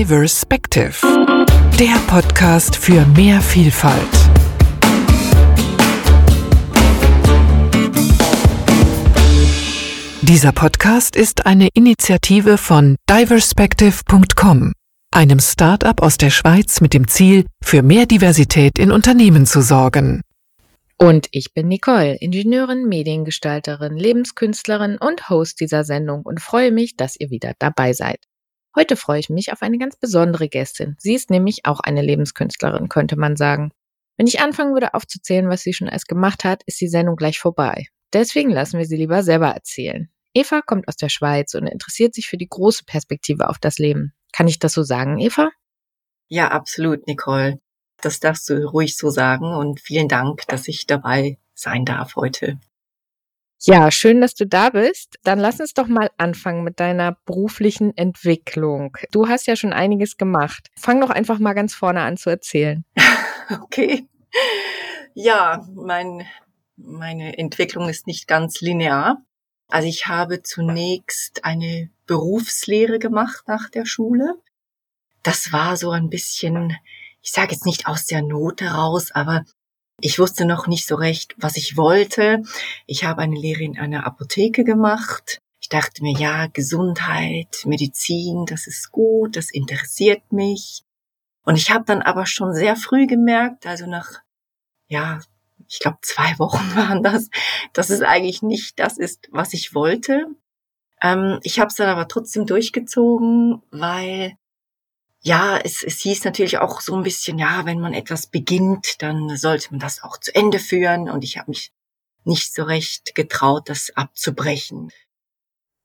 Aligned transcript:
Diverspective, 0.00 0.94
der 1.78 1.94
Podcast 2.06 2.74
für 2.74 3.04
mehr 3.04 3.42
Vielfalt. 3.42 4.00
Dieser 10.22 10.52
Podcast 10.52 11.16
ist 11.16 11.44
eine 11.44 11.68
Initiative 11.74 12.56
von 12.56 12.96
diverspective.com, 13.10 14.72
einem 15.10 15.38
Start-up 15.38 16.00
aus 16.00 16.16
der 16.16 16.30
Schweiz 16.30 16.80
mit 16.80 16.94
dem 16.94 17.06
Ziel, 17.06 17.44
für 17.62 17.82
mehr 17.82 18.06
Diversität 18.06 18.78
in 18.78 18.92
Unternehmen 18.92 19.44
zu 19.44 19.60
sorgen. 19.60 20.22
Und 20.96 21.28
ich 21.30 21.52
bin 21.52 21.68
Nicole, 21.68 22.16
Ingenieurin, 22.16 22.88
Mediengestalterin, 22.88 23.98
Lebenskünstlerin 23.98 24.96
und 24.96 25.28
Host 25.28 25.60
dieser 25.60 25.84
Sendung 25.84 26.22
und 26.22 26.40
freue 26.40 26.72
mich, 26.72 26.96
dass 26.96 27.20
ihr 27.20 27.28
wieder 27.28 27.52
dabei 27.58 27.92
seid. 27.92 28.29
Heute 28.76 28.96
freue 28.96 29.18
ich 29.18 29.30
mich 29.30 29.52
auf 29.52 29.62
eine 29.62 29.78
ganz 29.78 29.96
besondere 29.96 30.48
Gästin. 30.48 30.96
Sie 30.98 31.14
ist 31.14 31.30
nämlich 31.30 31.66
auch 31.66 31.80
eine 31.80 32.02
Lebenskünstlerin, 32.02 32.88
könnte 32.88 33.16
man 33.16 33.36
sagen. 33.36 33.72
Wenn 34.16 34.26
ich 34.26 34.40
anfangen 34.40 34.74
würde 34.74 34.94
aufzuzählen, 34.94 35.48
was 35.48 35.62
sie 35.62 35.72
schon 35.72 35.88
alles 35.88 36.04
gemacht 36.04 36.44
hat, 36.44 36.62
ist 36.66 36.80
die 36.80 36.88
Sendung 36.88 37.16
gleich 37.16 37.38
vorbei. 37.38 37.86
Deswegen 38.12 38.50
lassen 38.50 38.78
wir 38.78 38.86
sie 38.86 38.96
lieber 38.96 39.22
selber 39.22 39.48
erzählen. 39.48 40.08
Eva 40.34 40.62
kommt 40.62 40.86
aus 40.86 40.96
der 40.96 41.08
Schweiz 41.08 41.54
und 41.54 41.66
interessiert 41.66 42.14
sich 42.14 42.28
für 42.28 42.36
die 42.36 42.48
große 42.48 42.84
Perspektive 42.84 43.48
auf 43.48 43.58
das 43.58 43.78
Leben. 43.78 44.12
Kann 44.32 44.46
ich 44.46 44.58
das 44.60 44.74
so 44.74 44.82
sagen, 44.82 45.18
Eva? 45.18 45.50
Ja, 46.28 46.48
absolut, 46.48 47.06
Nicole. 47.08 47.58
Das 48.00 48.20
darfst 48.20 48.48
du 48.48 48.64
ruhig 48.68 48.96
so 48.96 49.10
sagen 49.10 49.52
und 49.52 49.80
vielen 49.80 50.08
Dank, 50.08 50.46
dass 50.46 50.68
ich 50.68 50.86
dabei 50.86 51.38
sein 51.54 51.84
darf 51.84 52.14
heute. 52.14 52.60
Ja, 53.62 53.90
schön, 53.90 54.20
dass 54.20 54.34
du 54.34 54.46
da 54.46 54.70
bist. 54.70 55.18
Dann 55.22 55.38
lass 55.38 55.60
uns 55.60 55.74
doch 55.74 55.86
mal 55.86 56.10
anfangen 56.16 56.64
mit 56.64 56.80
deiner 56.80 57.16
beruflichen 57.26 57.96
Entwicklung. 57.96 58.96
Du 59.12 59.28
hast 59.28 59.46
ja 59.46 59.56
schon 59.56 59.72
einiges 59.72 60.16
gemacht. 60.16 60.68
Fang 60.76 61.00
doch 61.00 61.10
einfach 61.10 61.38
mal 61.38 61.52
ganz 61.52 61.74
vorne 61.74 62.02
an 62.02 62.16
zu 62.16 62.30
erzählen. 62.30 62.84
okay. 63.62 64.06
Ja, 65.14 65.66
mein, 65.74 66.26
meine 66.76 67.36
Entwicklung 67.36 67.88
ist 67.88 68.06
nicht 68.06 68.26
ganz 68.28 68.60
linear. 68.60 69.22
Also 69.68 69.88
ich 69.88 70.06
habe 70.06 70.42
zunächst 70.42 71.44
eine 71.44 71.90
Berufslehre 72.06 72.98
gemacht 72.98 73.44
nach 73.46 73.68
der 73.68 73.84
Schule. 73.84 74.34
Das 75.22 75.52
war 75.52 75.76
so 75.76 75.90
ein 75.90 76.08
bisschen 76.08 76.76
ich 77.22 77.32
sage 77.32 77.52
jetzt 77.52 77.66
nicht 77.66 77.86
aus 77.86 78.06
der 78.06 78.22
Not 78.22 78.62
heraus, 78.62 79.12
aber 79.12 79.44
ich 80.00 80.18
wusste 80.18 80.44
noch 80.44 80.66
nicht 80.66 80.86
so 80.86 80.94
recht, 80.96 81.34
was 81.38 81.56
ich 81.56 81.76
wollte. 81.76 82.42
Ich 82.86 83.04
habe 83.04 83.22
eine 83.22 83.38
Lehre 83.38 83.62
in 83.62 83.78
einer 83.78 84.06
Apotheke 84.06 84.64
gemacht. 84.64 85.40
Ich 85.60 85.68
dachte 85.68 86.02
mir, 86.02 86.18
ja, 86.18 86.46
Gesundheit, 86.46 87.62
Medizin, 87.66 88.46
das 88.46 88.66
ist 88.66 88.90
gut, 88.90 89.36
das 89.36 89.50
interessiert 89.50 90.32
mich. 90.32 90.82
Und 91.44 91.56
ich 91.56 91.70
habe 91.70 91.84
dann 91.84 92.02
aber 92.02 92.26
schon 92.26 92.54
sehr 92.54 92.76
früh 92.76 93.06
gemerkt, 93.06 93.66
also 93.66 93.86
nach, 93.86 94.20
ja, 94.88 95.20
ich 95.68 95.78
glaube 95.78 95.98
zwei 96.02 96.38
Wochen 96.38 96.64
waren 96.76 97.02
das, 97.02 97.28
dass 97.72 97.90
es 97.90 98.02
eigentlich 98.02 98.42
nicht 98.42 98.78
das 98.78 98.98
ist, 98.98 99.28
was 99.30 99.52
ich 99.52 99.74
wollte. 99.74 100.26
Ähm, 101.02 101.38
ich 101.42 101.58
habe 101.60 101.68
es 101.68 101.76
dann 101.76 101.88
aber 101.88 102.08
trotzdem 102.08 102.46
durchgezogen, 102.46 103.62
weil 103.70 104.36
ja, 105.22 105.58
es, 105.58 105.82
es 105.82 106.00
hieß 106.00 106.24
natürlich 106.24 106.58
auch 106.58 106.80
so 106.80 106.94
ein 106.96 107.02
bisschen, 107.02 107.38
ja, 107.38 107.66
wenn 107.66 107.80
man 107.80 107.94
etwas 107.94 108.26
beginnt, 108.26 109.02
dann 109.02 109.36
sollte 109.36 109.68
man 109.70 109.80
das 109.80 110.02
auch 110.02 110.18
zu 110.18 110.34
Ende 110.34 110.58
führen. 110.58 111.10
Und 111.10 111.24
ich 111.24 111.36
habe 111.36 111.50
mich 111.50 111.72
nicht 112.24 112.54
so 112.54 112.62
recht 112.64 113.14
getraut, 113.14 113.68
das 113.68 113.90
abzubrechen. 113.94 114.90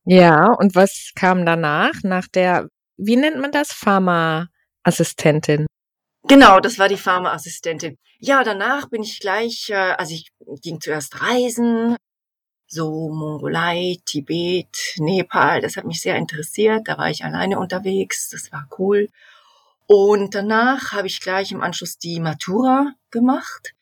Ja, 0.06 0.52
und 0.52 0.76
was 0.76 1.12
kam 1.16 1.46
danach? 1.46 1.94
Nach 2.04 2.28
der, 2.28 2.70
wie 2.98 3.18
nennt 3.18 3.40
man 3.40 3.52
das? 3.52 3.72
Pharma-Assistentin. 3.72 5.66
Genau, 6.28 6.60
das 6.60 6.80
war 6.80 6.88
die 6.88 6.98
Pharmaassistentin. 6.98 7.98
Ja, 8.20 8.44
danach 8.44 8.90
bin 8.90 9.04
ich 9.04 9.20
gleich, 9.20 9.70
äh, 9.70 9.76
also 9.76 10.14
ich 10.14 10.30
ging 10.62 10.80
zuerst 10.82 11.22
reisen, 11.22 11.98
so 12.68 13.10
Mongolei, 13.10 13.98
Tibet, 14.06 14.96
Nepal, 14.98 15.62
das 15.62 15.78
hat 15.78 15.86
mich 15.86 16.02
sehr 16.02 16.16
interessiert. 16.16 16.88
Da 16.88 16.98
war 16.98 17.10
ich 17.10 17.24
alleine 17.24 17.60
unterwegs, 17.60 18.30
das 18.30 18.52
war 18.52 18.68
cool. 18.78 19.10
Und 19.88 20.34
danach 20.34 20.94
habe 20.94 21.08
ich 21.08 21.22
gleich 21.22 21.52
im 21.52 21.62
Anschluss 21.62 21.98
die 21.98 22.20
Matura 22.20 22.94
gemacht, 23.12 23.74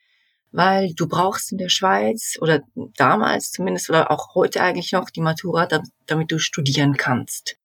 weil 0.51 0.93
du 0.93 1.07
brauchst 1.07 1.51
in 1.51 1.57
der 1.57 1.69
Schweiz 1.69 2.37
oder 2.41 2.61
damals 2.97 3.51
zumindest 3.51 3.89
oder 3.89 4.11
auch 4.11 4.35
heute 4.35 4.61
eigentlich 4.61 4.91
noch 4.91 5.09
die 5.09 5.21
Matura, 5.21 5.67
damit 6.05 6.31
du 6.31 6.39
studieren 6.39 6.97
kannst. 6.97 7.55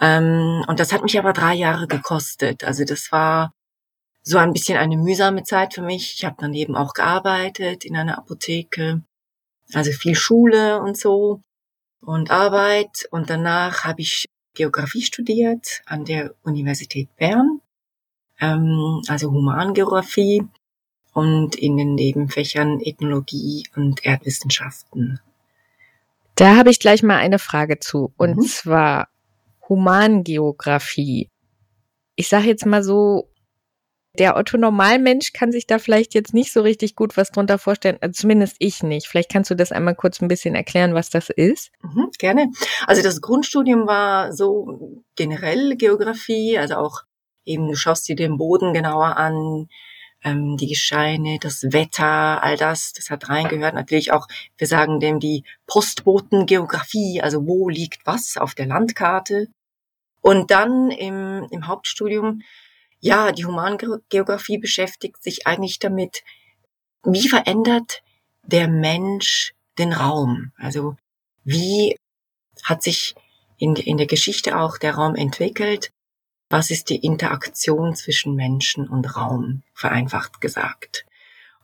Ähm, 0.00 0.64
und 0.68 0.80
das 0.80 0.92
hat 0.92 1.02
mich 1.02 1.18
aber 1.18 1.32
drei 1.32 1.54
Jahre 1.54 1.86
gekostet. 1.86 2.64
Also 2.64 2.84
das 2.84 3.10
war 3.10 3.54
so 4.22 4.38
ein 4.38 4.52
bisschen 4.52 4.78
eine 4.78 4.96
mühsame 4.96 5.42
Zeit 5.42 5.74
für 5.74 5.82
mich. 5.82 6.14
Ich 6.16 6.24
habe 6.24 6.36
dann 6.38 6.54
eben 6.54 6.76
auch 6.76 6.92
gearbeitet 6.92 7.84
in 7.84 7.96
einer 7.96 8.18
Apotheke 8.18 9.02
also 9.74 9.92
viel 9.92 10.14
Schule 10.14 10.80
und 10.80 10.96
so 10.96 11.40
und 12.00 12.30
Arbeit. 12.30 13.06
Und 13.10 13.30
danach 13.30 13.84
habe 13.84 14.02
ich 14.02 14.26
Geografie 14.54 15.02
studiert 15.02 15.82
an 15.86 16.04
der 16.04 16.34
Universität 16.42 17.08
Bern, 17.16 17.60
ähm, 18.40 19.02
also 19.08 19.30
Humangeografie 19.30 20.46
und 21.14 21.54
in 21.54 21.76
den 21.76 21.94
Nebenfächern 21.94 22.80
Ethnologie 22.80 23.66
und 23.76 24.04
Erdwissenschaften. 24.04 25.20
Da 26.34 26.56
habe 26.56 26.70
ich 26.70 26.80
gleich 26.80 27.02
mal 27.02 27.16
eine 27.16 27.38
Frage 27.38 27.78
zu, 27.78 28.12
und 28.16 28.36
mhm. 28.36 28.42
zwar 28.42 29.08
Humangeografie. 29.68 31.28
Ich 32.16 32.28
sage 32.28 32.46
jetzt 32.46 32.66
mal 32.66 32.82
so 32.82 33.28
der 34.18 34.36
Otto 34.36 34.58
Normalmensch 34.58 35.32
kann 35.32 35.52
sich 35.52 35.66
da 35.66 35.78
vielleicht 35.78 36.14
jetzt 36.14 36.34
nicht 36.34 36.52
so 36.52 36.60
richtig 36.60 36.96
gut 36.96 37.16
was 37.16 37.30
drunter 37.30 37.58
vorstellen, 37.58 37.98
also 38.00 38.12
zumindest 38.12 38.56
ich 38.58 38.82
nicht. 38.82 39.06
Vielleicht 39.06 39.30
kannst 39.30 39.50
du 39.50 39.54
das 39.54 39.72
einmal 39.72 39.94
kurz 39.94 40.20
ein 40.20 40.28
bisschen 40.28 40.54
erklären, 40.54 40.94
was 40.94 41.08
das 41.10 41.30
ist. 41.30 41.70
Mhm, 41.82 42.10
gerne. 42.18 42.50
Also 42.86 43.02
das 43.02 43.20
Grundstudium 43.20 43.86
war 43.86 44.32
so 44.32 45.02
generell 45.16 45.76
Geografie, 45.76 46.58
also 46.58 46.76
auch 46.76 47.02
eben 47.44 47.68
du 47.68 47.74
schaust 47.74 48.08
dir 48.08 48.16
den 48.16 48.36
Boden 48.36 48.74
genauer 48.74 49.16
an, 49.16 49.68
ähm, 50.24 50.56
die 50.56 50.68
Gescheine, 50.68 51.38
das 51.40 51.62
Wetter, 51.70 52.42
all 52.42 52.56
das, 52.56 52.92
das 52.92 53.10
hat 53.10 53.28
reingehört. 53.28 53.74
Natürlich 53.74 54.12
auch, 54.12 54.28
wir 54.56 54.66
sagen 54.66 55.00
dem 55.00 55.20
die 55.20 55.44
Postbotengeografie, 55.66 57.20
also 57.22 57.46
wo 57.46 57.68
liegt 57.68 58.06
was 58.06 58.36
auf 58.36 58.54
der 58.54 58.66
Landkarte. 58.66 59.48
Und 60.20 60.50
dann 60.52 60.90
im, 60.90 61.46
im 61.50 61.66
Hauptstudium 61.66 62.42
ja, 63.02 63.32
die 63.32 63.44
Humangeografie 63.44 64.58
beschäftigt 64.58 65.22
sich 65.22 65.46
eigentlich 65.46 65.80
damit, 65.80 66.22
wie 67.02 67.28
verändert 67.28 68.00
der 68.44 68.68
Mensch 68.68 69.54
den 69.76 69.92
Raum? 69.92 70.52
Also 70.56 70.96
wie 71.42 71.96
hat 72.62 72.84
sich 72.84 73.16
in, 73.58 73.74
in 73.74 73.96
der 73.96 74.06
Geschichte 74.06 74.56
auch 74.56 74.78
der 74.78 74.94
Raum 74.94 75.16
entwickelt? 75.16 75.90
Was 76.48 76.70
ist 76.70 76.90
die 76.90 76.96
Interaktion 76.96 77.96
zwischen 77.96 78.36
Menschen 78.36 78.88
und 78.88 79.16
Raum, 79.16 79.64
vereinfacht 79.74 80.40
gesagt? 80.40 81.04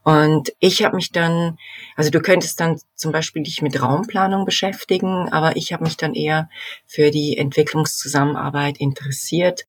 Und 0.02 0.52
ich 0.58 0.82
habe 0.82 0.96
mich 0.96 1.12
dann, 1.12 1.56
also 1.94 2.10
du 2.10 2.20
könntest 2.20 2.58
dann 2.58 2.80
zum 2.96 3.12
Beispiel 3.12 3.44
dich 3.44 3.62
mit 3.62 3.80
Raumplanung 3.80 4.44
beschäftigen, 4.44 5.28
aber 5.30 5.54
ich 5.54 5.72
habe 5.72 5.84
mich 5.84 5.96
dann 5.96 6.14
eher 6.14 6.50
für 6.86 7.12
die 7.12 7.36
Entwicklungszusammenarbeit 7.36 8.78
interessiert. 8.78 9.66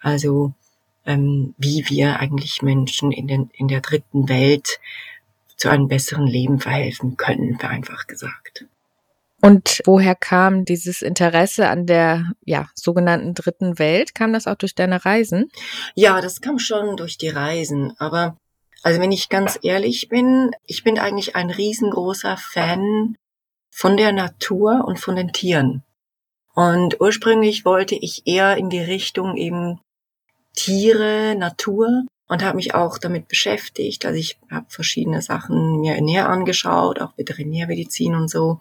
Also 0.00 0.54
ähm, 1.06 1.54
wie 1.58 1.88
wir 1.88 2.20
eigentlich 2.20 2.62
Menschen 2.62 3.12
in, 3.12 3.26
den, 3.26 3.50
in 3.54 3.68
der 3.68 3.80
dritten 3.80 4.28
Welt 4.28 4.80
zu 5.56 5.68
einem 5.68 5.88
besseren 5.88 6.26
Leben 6.26 6.58
verhelfen 6.58 7.16
können, 7.16 7.58
vereinfacht 7.58 8.08
gesagt. 8.08 8.66
Und 9.40 9.82
woher 9.84 10.14
kam 10.14 10.64
dieses 10.64 11.02
Interesse 11.02 11.68
an 11.68 11.84
der 11.84 12.32
ja, 12.44 12.68
sogenannten 12.74 13.34
dritten 13.34 13.78
Welt? 13.78 14.14
Kam 14.14 14.32
das 14.32 14.46
auch 14.46 14.54
durch 14.54 14.74
deine 14.74 15.04
Reisen? 15.04 15.50
Ja, 15.94 16.22
das 16.22 16.40
kam 16.40 16.58
schon 16.58 16.96
durch 16.96 17.18
die 17.18 17.28
Reisen. 17.28 17.92
Aber 17.98 18.38
also 18.82 19.00
wenn 19.00 19.12
ich 19.12 19.28
ganz 19.28 19.58
ehrlich 19.62 20.08
bin, 20.08 20.52
ich 20.64 20.82
bin 20.82 20.98
eigentlich 20.98 21.36
ein 21.36 21.50
riesengroßer 21.50 22.38
Fan 22.38 23.16
von 23.70 23.98
der 23.98 24.12
Natur 24.12 24.84
und 24.86 24.98
von 24.98 25.16
den 25.16 25.32
Tieren. 25.32 25.82
Und 26.54 27.00
ursprünglich 27.00 27.66
wollte 27.66 27.96
ich 27.96 28.22
eher 28.26 28.56
in 28.56 28.70
die 28.70 28.80
Richtung 28.80 29.36
eben 29.36 29.80
Tiere, 30.54 31.34
Natur 31.36 32.04
und 32.28 32.42
habe 32.42 32.56
mich 32.56 32.74
auch 32.74 32.98
damit 32.98 33.28
beschäftigt. 33.28 34.06
Also 34.06 34.18
ich 34.18 34.38
habe 34.50 34.66
verschiedene 34.68 35.22
Sachen 35.22 35.80
mir 35.80 36.00
näher 36.00 36.28
angeschaut, 36.28 37.00
auch 37.00 37.16
Veterinärmedizin 37.16 38.14
und 38.14 38.30
so. 38.30 38.60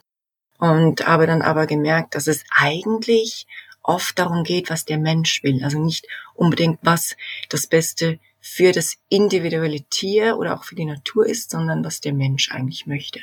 Und 0.60 1.06
habe 1.08 1.28
dann 1.28 1.42
aber 1.42 1.66
gemerkt, 1.66 2.16
dass 2.16 2.28
es 2.28 2.44
eigentlich 2.52 3.48
oft 3.82 4.18
darum 4.18 4.44
geht, 4.44 4.70
was 4.70 4.86
der 4.86 4.98
Mensch 4.98 5.44
will. 5.44 5.64
Also 5.64 5.80
nicht 5.80 6.08
unbedingt, 6.36 6.80
was 6.82 7.16
das 7.50 7.68
Beste 7.68 8.20
für 8.40 8.72
das 8.72 8.96
individuelle 9.10 9.82
Tier 9.90 10.38
oder 10.38 10.56
auch 10.56 10.64
für 10.64 10.76
die 10.76 10.86
Natur 10.86 11.26
ist, 11.26 11.52
sondern 11.52 11.84
was 11.84 12.02
der 12.02 12.14
Mensch 12.14 12.52
eigentlich 12.52 12.86
möchte. 12.86 13.22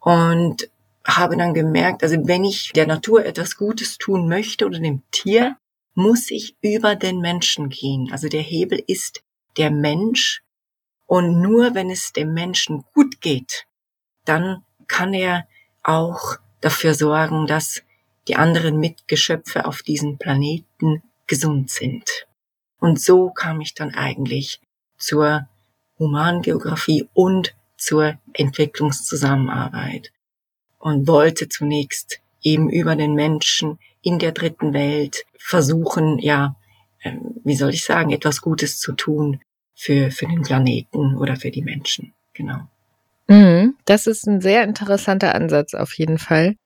Und 0.00 0.70
habe 1.06 1.36
dann 1.36 1.54
gemerkt, 1.54 2.02
also 2.02 2.16
wenn 2.26 2.44
ich 2.44 2.72
der 2.74 2.86
Natur 2.86 3.24
etwas 3.24 3.56
Gutes 3.56 3.98
tun 3.98 4.28
möchte 4.28 4.66
oder 4.66 4.78
dem 4.78 5.02
Tier, 5.10 5.56
muss 6.00 6.30
ich 6.30 6.56
über 6.62 6.96
den 6.96 7.20
Menschen 7.20 7.68
gehen. 7.68 8.10
Also 8.10 8.28
der 8.28 8.42
Hebel 8.42 8.82
ist 8.86 9.22
der 9.56 9.70
Mensch. 9.70 10.42
Und 11.06 11.40
nur 11.40 11.74
wenn 11.74 11.90
es 11.90 12.12
dem 12.12 12.32
Menschen 12.32 12.84
gut 12.94 13.20
geht, 13.20 13.66
dann 14.24 14.64
kann 14.86 15.12
er 15.12 15.46
auch 15.82 16.36
dafür 16.60 16.94
sorgen, 16.94 17.46
dass 17.46 17.82
die 18.28 18.36
anderen 18.36 18.78
Mitgeschöpfe 18.78 19.64
auf 19.64 19.82
diesem 19.82 20.18
Planeten 20.18 21.02
gesund 21.26 21.70
sind. 21.70 22.26
Und 22.78 23.00
so 23.00 23.30
kam 23.30 23.60
ich 23.60 23.74
dann 23.74 23.94
eigentlich 23.94 24.60
zur 24.96 25.48
Humangeografie 25.98 27.08
und 27.12 27.54
zur 27.76 28.18
Entwicklungszusammenarbeit 28.32 30.12
und 30.78 31.06
wollte 31.06 31.48
zunächst 31.48 32.20
eben 32.42 32.70
über 32.70 32.96
den 32.96 33.14
Menschen 33.14 33.78
in 34.02 34.18
der 34.18 34.32
dritten 34.32 34.72
Welt 34.72 35.24
versuchen, 35.38 36.18
ja, 36.18 36.56
ähm, 37.02 37.40
wie 37.44 37.56
soll 37.56 37.70
ich 37.70 37.84
sagen, 37.84 38.10
etwas 38.10 38.40
Gutes 38.40 38.78
zu 38.78 38.92
tun 38.92 39.40
für, 39.74 40.10
für 40.10 40.26
den 40.26 40.42
Planeten 40.42 41.16
oder 41.16 41.36
für 41.36 41.50
die 41.50 41.62
Menschen. 41.62 42.12
Genau. 42.34 42.68
Mhm, 43.28 43.76
das 43.84 44.06
ist 44.06 44.26
ein 44.26 44.40
sehr 44.40 44.64
interessanter 44.64 45.34
Ansatz 45.34 45.74
auf 45.74 45.92
jeden 45.94 46.18
Fall. 46.18 46.56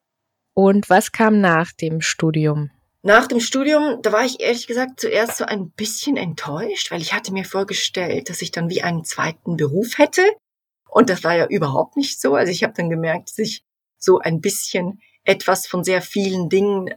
Und 0.55 0.89
was 0.89 1.13
kam 1.13 1.41
nach 1.41 1.73
dem 1.73 2.01
Studium? 2.01 2.71
Nach 3.03 3.27
dem 3.27 3.41
Studium, 3.41 4.01
da 4.01 4.13
war 4.13 4.25
ich 4.25 4.41
ehrlich 4.41 4.67
gesagt 4.67 4.99
zuerst 4.99 5.37
so 5.37 5.45
ein 5.45 5.71
bisschen 5.71 6.17
enttäuscht, 6.17 6.91
weil 6.91 7.03
ich 7.03 7.13
hatte 7.13 7.33
mir 7.33 7.45
vorgestellt, 7.45 8.31
dass 8.31 8.41
ich 8.41 8.51
dann 8.51 8.71
wie 8.71 8.83
einen 8.83 9.05
zweiten 9.05 9.57
Beruf 9.57 9.99
hätte. 9.99 10.23
Und 10.89 11.11
das 11.11 11.23
war 11.23 11.37
ja 11.37 11.47
überhaupt 11.47 11.97
nicht 11.97 12.21
so. 12.21 12.35
Also 12.35 12.51
ich 12.51 12.63
habe 12.63 12.73
dann 12.75 12.89
gemerkt, 12.89 13.29
dass 13.29 13.39
ich 13.39 13.63
so 13.99 14.21
ein 14.21 14.41
bisschen 14.41 15.01
etwas 15.25 15.67
von 15.67 15.85
sehr 15.85 16.01
vielen 16.01 16.49
Dingen 16.49 16.95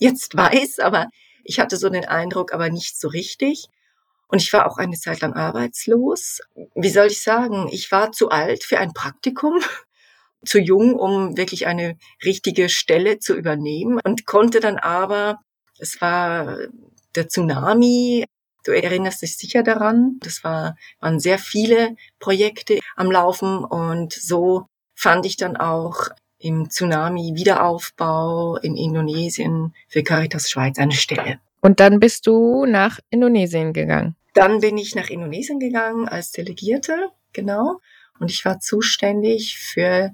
jetzt 0.00 0.36
weiß, 0.36 0.80
aber 0.80 1.08
ich 1.44 1.60
hatte 1.60 1.76
so 1.76 1.88
den 1.88 2.04
Eindruck, 2.04 2.52
aber 2.52 2.70
nicht 2.70 2.98
so 2.98 3.08
richtig. 3.08 3.68
Und 4.28 4.42
ich 4.42 4.52
war 4.52 4.70
auch 4.70 4.78
eine 4.78 4.96
Zeit 4.96 5.20
lang 5.20 5.34
arbeitslos. 5.34 6.40
Wie 6.74 6.90
soll 6.90 7.08
ich 7.08 7.22
sagen? 7.22 7.68
Ich 7.70 7.90
war 7.90 8.12
zu 8.12 8.30
alt 8.30 8.64
für 8.64 8.78
ein 8.78 8.92
Praktikum, 8.92 9.60
zu 10.44 10.58
jung, 10.58 10.94
um 10.94 11.36
wirklich 11.36 11.66
eine 11.66 11.98
richtige 12.24 12.68
Stelle 12.68 13.18
zu 13.18 13.34
übernehmen 13.34 14.00
und 14.02 14.26
konnte 14.26 14.60
dann 14.60 14.78
aber, 14.78 15.38
es 15.78 16.00
war 16.00 16.58
der 17.14 17.28
Tsunami, 17.28 18.24
du 18.64 18.72
erinnerst 18.72 19.22
dich 19.22 19.36
sicher 19.36 19.62
daran, 19.62 20.18
das 20.20 20.44
war, 20.44 20.76
waren 21.00 21.20
sehr 21.20 21.38
viele 21.38 21.96
Projekte 22.18 22.78
am 22.96 23.10
Laufen 23.10 23.64
und 23.64 24.12
so 24.12 24.66
fand 24.94 25.26
ich 25.26 25.36
dann 25.36 25.56
auch 25.56 26.08
im 26.40 26.68
Tsunami-Wiederaufbau 26.70 28.56
in 28.56 28.76
Indonesien 28.76 29.74
für 29.88 30.02
Caritas 30.02 30.50
Schweiz 30.50 30.78
eine 30.78 30.92
Stelle. 30.92 31.38
Und 31.60 31.78
dann 31.78 32.00
bist 32.00 32.26
du 32.26 32.64
nach 32.64 32.98
Indonesien 33.10 33.72
gegangen. 33.72 34.16
Dann 34.34 34.60
bin 34.60 34.78
ich 34.78 34.94
nach 34.94 35.10
Indonesien 35.10 35.60
gegangen 35.60 36.08
als 36.08 36.32
Delegierte, 36.32 37.10
genau. 37.32 37.78
Und 38.18 38.30
ich 38.30 38.44
war 38.44 38.58
zuständig 38.60 39.58
für 39.58 40.10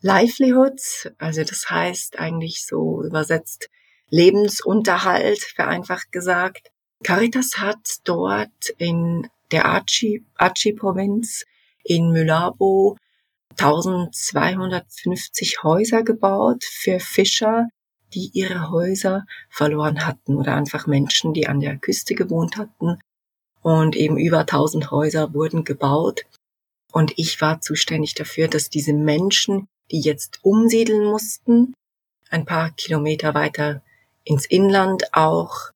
Livelihoods, 0.00 1.10
also 1.18 1.44
das 1.44 1.70
heißt 1.70 2.18
eigentlich 2.18 2.66
so 2.66 3.02
übersetzt 3.04 3.70
Lebensunterhalt, 4.10 5.40
vereinfacht 5.40 6.12
gesagt. 6.12 6.70
Caritas 7.02 7.58
hat 7.58 7.98
dort 8.04 8.68
in 8.78 9.28
der 9.52 9.66
Aceh-Provinz 9.66 11.44
in 11.84 12.10
Mülabo 12.10 12.96
1250 13.58 15.62
Häuser 15.62 16.02
gebaut 16.02 16.64
für 16.64 17.00
Fischer, 17.00 17.68
die 18.14 18.30
ihre 18.34 18.70
Häuser 18.70 19.24
verloren 19.48 20.06
hatten 20.06 20.36
oder 20.36 20.54
einfach 20.54 20.86
Menschen, 20.86 21.32
die 21.32 21.46
an 21.46 21.60
der 21.60 21.78
Küste 21.78 22.14
gewohnt 22.14 22.56
hatten. 22.56 22.98
Und 23.62 23.96
eben 23.96 24.18
über 24.18 24.40
1000 24.40 24.90
Häuser 24.90 25.34
wurden 25.34 25.64
gebaut. 25.64 26.22
Und 26.92 27.14
ich 27.16 27.40
war 27.40 27.60
zuständig 27.60 28.14
dafür, 28.14 28.48
dass 28.48 28.68
diese 28.68 28.92
Menschen, 28.92 29.68
die 29.90 30.00
jetzt 30.00 30.40
umsiedeln 30.42 31.04
mussten, 31.04 31.74
ein 32.28 32.44
paar 32.44 32.70
Kilometer 32.70 33.34
weiter 33.34 33.82
ins 34.24 34.46
Inland 34.46 35.14
auch 35.14 35.70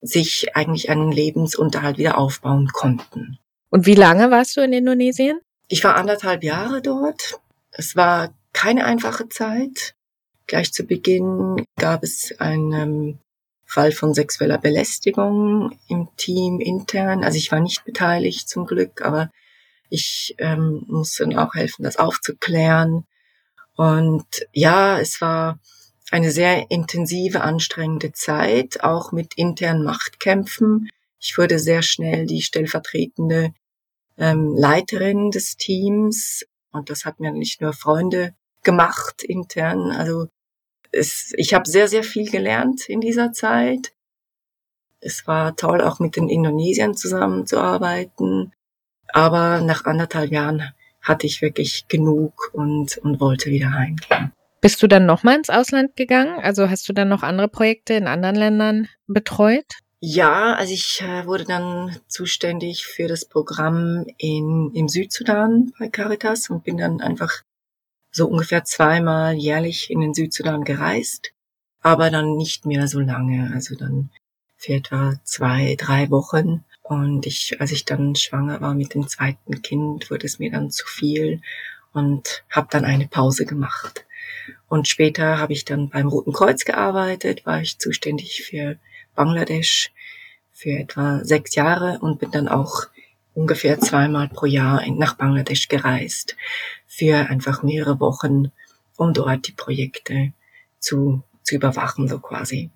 sich 0.00 0.56
eigentlich 0.56 0.90
einen 0.90 1.12
Lebensunterhalt 1.12 1.96
wieder 1.96 2.18
aufbauen 2.18 2.68
konnten. 2.72 3.38
Und 3.70 3.86
wie 3.86 3.94
lange 3.94 4.30
warst 4.30 4.56
du 4.56 4.62
in 4.62 4.72
Indonesien? 4.72 5.40
Ich 5.72 5.82
war 5.84 5.96
anderthalb 5.96 6.44
Jahre 6.44 6.82
dort. 6.82 7.40
Es 7.70 7.96
war 7.96 8.34
keine 8.52 8.84
einfache 8.84 9.30
Zeit. 9.30 9.94
Gleich 10.46 10.70
zu 10.70 10.84
Beginn 10.84 11.64
gab 11.80 12.02
es 12.02 12.34
einen 12.38 13.20
Fall 13.64 13.90
von 13.90 14.12
sexueller 14.12 14.58
Belästigung 14.58 15.70
im 15.88 16.10
Team 16.18 16.60
intern. 16.60 17.24
Also 17.24 17.38
ich 17.38 17.50
war 17.52 17.60
nicht 17.60 17.86
beteiligt 17.86 18.50
zum 18.50 18.66
Glück, 18.66 19.00
aber 19.00 19.30
ich 19.88 20.34
ähm, 20.36 20.84
musste 20.88 21.24
dann 21.24 21.38
auch 21.38 21.54
helfen, 21.54 21.84
das 21.84 21.96
aufzuklären. 21.96 23.06
Und 23.74 24.26
ja, 24.52 25.00
es 25.00 25.22
war 25.22 25.58
eine 26.10 26.32
sehr 26.32 26.70
intensive, 26.70 27.40
anstrengende 27.40 28.12
Zeit, 28.12 28.84
auch 28.84 29.10
mit 29.10 29.32
internen 29.36 29.84
Machtkämpfen. 29.84 30.90
Ich 31.18 31.38
wurde 31.38 31.58
sehr 31.58 31.80
schnell 31.80 32.26
die 32.26 32.42
stellvertretende 32.42 33.54
ähm, 34.18 34.54
Leiterin 34.56 35.30
des 35.30 35.56
Teams 35.56 36.44
und 36.72 36.90
das 36.90 37.04
hat 37.04 37.20
mir 37.20 37.32
nicht 37.32 37.60
nur 37.60 37.72
Freunde 37.72 38.34
gemacht 38.62 39.22
intern. 39.22 39.90
Also 39.90 40.28
es, 40.90 41.32
ich 41.36 41.54
habe 41.54 41.68
sehr, 41.68 41.88
sehr 41.88 42.04
viel 42.04 42.30
gelernt 42.30 42.88
in 42.88 43.00
dieser 43.00 43.32
Zeit. 43.32 43.92
Es 45.00 45.26
war 45.26 45.56
toll, 45.56 45.80
auch 45.80 45.98
mit 45.98 46.16
den 46.16 46.28
Indonesiern 46.28 46.94
zusammenzuarbeiten. 46.94 48.52
Aber 49.08 49.60
nach 49.60 49.84
anderthalb 49.84 50.30
Jahren 50.30 50.72
hatte 51.00 51.26
ich 51.26 51.42
wirklich 51.42 51.88
genug 51.88 52.50
und, 52.52 52.96
und 52.98 53.20
wollte 53.20 53.50
wieder 53.50 53.72
heimgehen. 53.72 54.32
Bist 54.60 54.80
du 54.82 54.86
dann 54.86 55.06
nochmal 55.06 55.36
ins 55.36 55.50
Ausland 55.50 55.96
gegangen? 55.96 56.38
Also 56.40 56.70
hast 56.70 56.88
du 56.88 56.92
dann 56.92 57.08
noch 57.08 57.24
andere 57.24 57.48
Projekte 57.48 57.94
in 57.94 58.06
anderen 58.06 58.36
Ländern 58.36 58.88
betreut? 59.08 59.66
Ja, 60.04 60.54
also 60.54 60.74
ich 60.74 61.00
äh, 61.00 61.26
wurde 61.26 61.44
dann 61.44 61.96
zuständig 62.08 62.84
für 62.84 63.06
das 63.06 63.24
Programm 63.24 64.04
in, 64.18 64.72
im 64.74 64.88
Südsudan 64.88 65.72
bei 65.78 65.90
Caritas 65.90 66.50
und 66.50 66.64
bin 66.64 66.78
dann 66.78 67.00
einfach 67.00 67.30
so 68.10 68.26
ungefähr 68.26 68.64
zweimal 68.64 69.34
jährlich 69.34 69.92
in 69.92 70.00
den 70.00 70.12
Südsudan 70.12 70.64
gereist, 70.64 71.30
aber 71.82 72.10
dann 72.10 72.36
nicht 72.36 72.66
mehr 72.66 72.88
so 72.88 72.98
lange, 72.98 73.52
also 73.54 73.76
dann 73.76 74.10
für 74.56 74.72
etwa 74.72 75.14
zwei, 75.22 75.76
drei 75.78 76.10
Wochen. 76.10 76.64
Und 76.82 77.24
ich, 77.24 77.60
als 77.60 77.70
ich 77.70 77.84
dann 77.84 78.16
schwanger 78.16 78.60
war 78.60 78.74
mit 78.74 78.94
dem 78.94 79.06
zweiten 79.06 79.62
Kind, 79.62 80.10
wurde 80.10 80.26
es 80.26 80.40
mir 80.40 80.50
dann 80.50 80.72
zu 80.72 80.84
viel 80.88 81.42
und 81.92 82.42
habe 82.50 82.66
dann 82.72 82.84
eine 82.84 83.06
Pause 83.06 83.46
gemacht. 83.46 84.04
Und 84.66 84.88
später 84.88 85.38
habe 85.38 85.52
ich 85.52 85.64
dann 85.64 85.90
beim 85.90 86.08
Roten 86.08 86.32
Kreuz 86.32 86.64
gearbeitet, 86.64 87.46
war 87.46 87.60
ich 87.60 87.78
zuständig 87.78 88.42
für 88.42 88.80
Bangladesch 89.14 89.92
für 90.52 90.70
etwa 90.70 91.24
sechs 91.24 91.54
Jahre 91.54 91.98
und 92.00 92.18
bin 92.18 92.30
dann 92.30 92.48
auch 92.48 92.86
ungefähr 93.34 93.80
zweimal 93.80 94.28
pro 94.28 94.46
Jahr 94.46 94.82
nach 94.90 95.14
Bangladesch 95.14 95.68
gereist 95.68 96.36
für 96.86 97.28
einfach 97.28 97.62
mehrere 97.62 98.00
Wochen, 98.00 98.52
um 98.96 99.12
dort 99.12 99.48
die 99.48 99.52
Projekte 99.52 100.32
zu, 100.78 101.22
zu 101.42 101.54
überwachen, 101.54 102.08
so 102.08 102.18
quasi. 102.18 102.70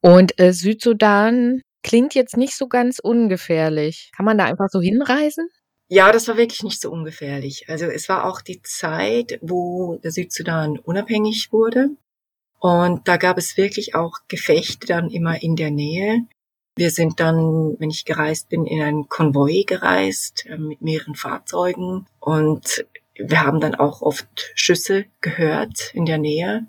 Und 0.00 0.38
äh, 0.40 0.52
Südsudan 0.52 1.60
klingt 1.82 2.14
jetzt 2.14 2.36
nicht 2.36 2.56
so 2.56 2.68
ganz 2.68 2.98
ungefährlich. 2.98 4.10
Kann 4.16 4.26
man 4.26 4.38
da 4.38 4.44
einfach 4.44 4.68
so 4.70 4.80
hinreisen? 4.80 5.48
Ja, 5.88 6.12
das 6.12 6.28
war 6.28 6.36
wirklich 6.36 6.62
nicht 6.62 6.80
so 6.80 6.90
ungefährlich. 6.90 7.68
Also 7.68 7.86
es 7.86 8.08
war 8.08 8.26
auch 8.26 8.42
die 8.42 8.60
Zeit, 8.62 9.38
wo 9.40 9.98
der 10.02 10.10
Südsudan 10.10 10.78
unabhängig 10.78 11.48
wurde. 11.50 11.90
Und 12.58 13.06
da 13.06 13.16
gab 13.16 13.38
es 13.38 13.56
wirklich 13.56 13.94
auch 13.94 14.18
Gefechte 14.28 14.86
dann 14.86 15.10
immer 15.10 15.42
in 15.42 15.56
der 15.56 15.70
Nähe. 15.70 16.24
Wir 16.76 16.90
sind 16.90 17.20
dann, 17.20 17.76
wenn 17.78 17.90
ich 17.90 18.04
gereist 18.04 18.48
bin, 18.48 18.64
in 18.64 18.82
ein 18.82 19.08
Konvoi 19.08 19.64
gereist 19.64 20.46
äh, 20.46 20.58
mit 20.58 20.80
mehreren 20.80 21.14
Fahrzeugen 21.14 22.06
und 22.20 22.84
wir 23.18 23.42
haben 23.42 23.60
dann 23.60 23.74
auch 23.74 24.00
oft 24.00 24.52
Schüsse 24.54 25.06
gehört 25.20 25.92
in 25.92 26.06
der 26.06 26.18
Nähe. 26.18 26.66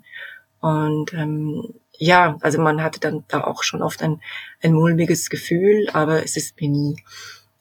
Und 0.60 1.12
ähm, 1.14 1.74
ja, 1.96 2.36
also 2.40 2.60
man 2.60 2.82
hatte 2.82 2.98
dann 2.98 3.24
da 3.28 3.44
auch 3.44 3.62
schon 3.62 3.82
oft 3.82 4.02
ein, 4.02 4.20
ein 4.62 4.72
mulmiges 4.72 5.30
Gefühl, 5.30 5.88
aber 5.92 6.24
es 6.24 6.36
ist 6.36 6.60
mir 6.60 6.68
nie 6.68 6.96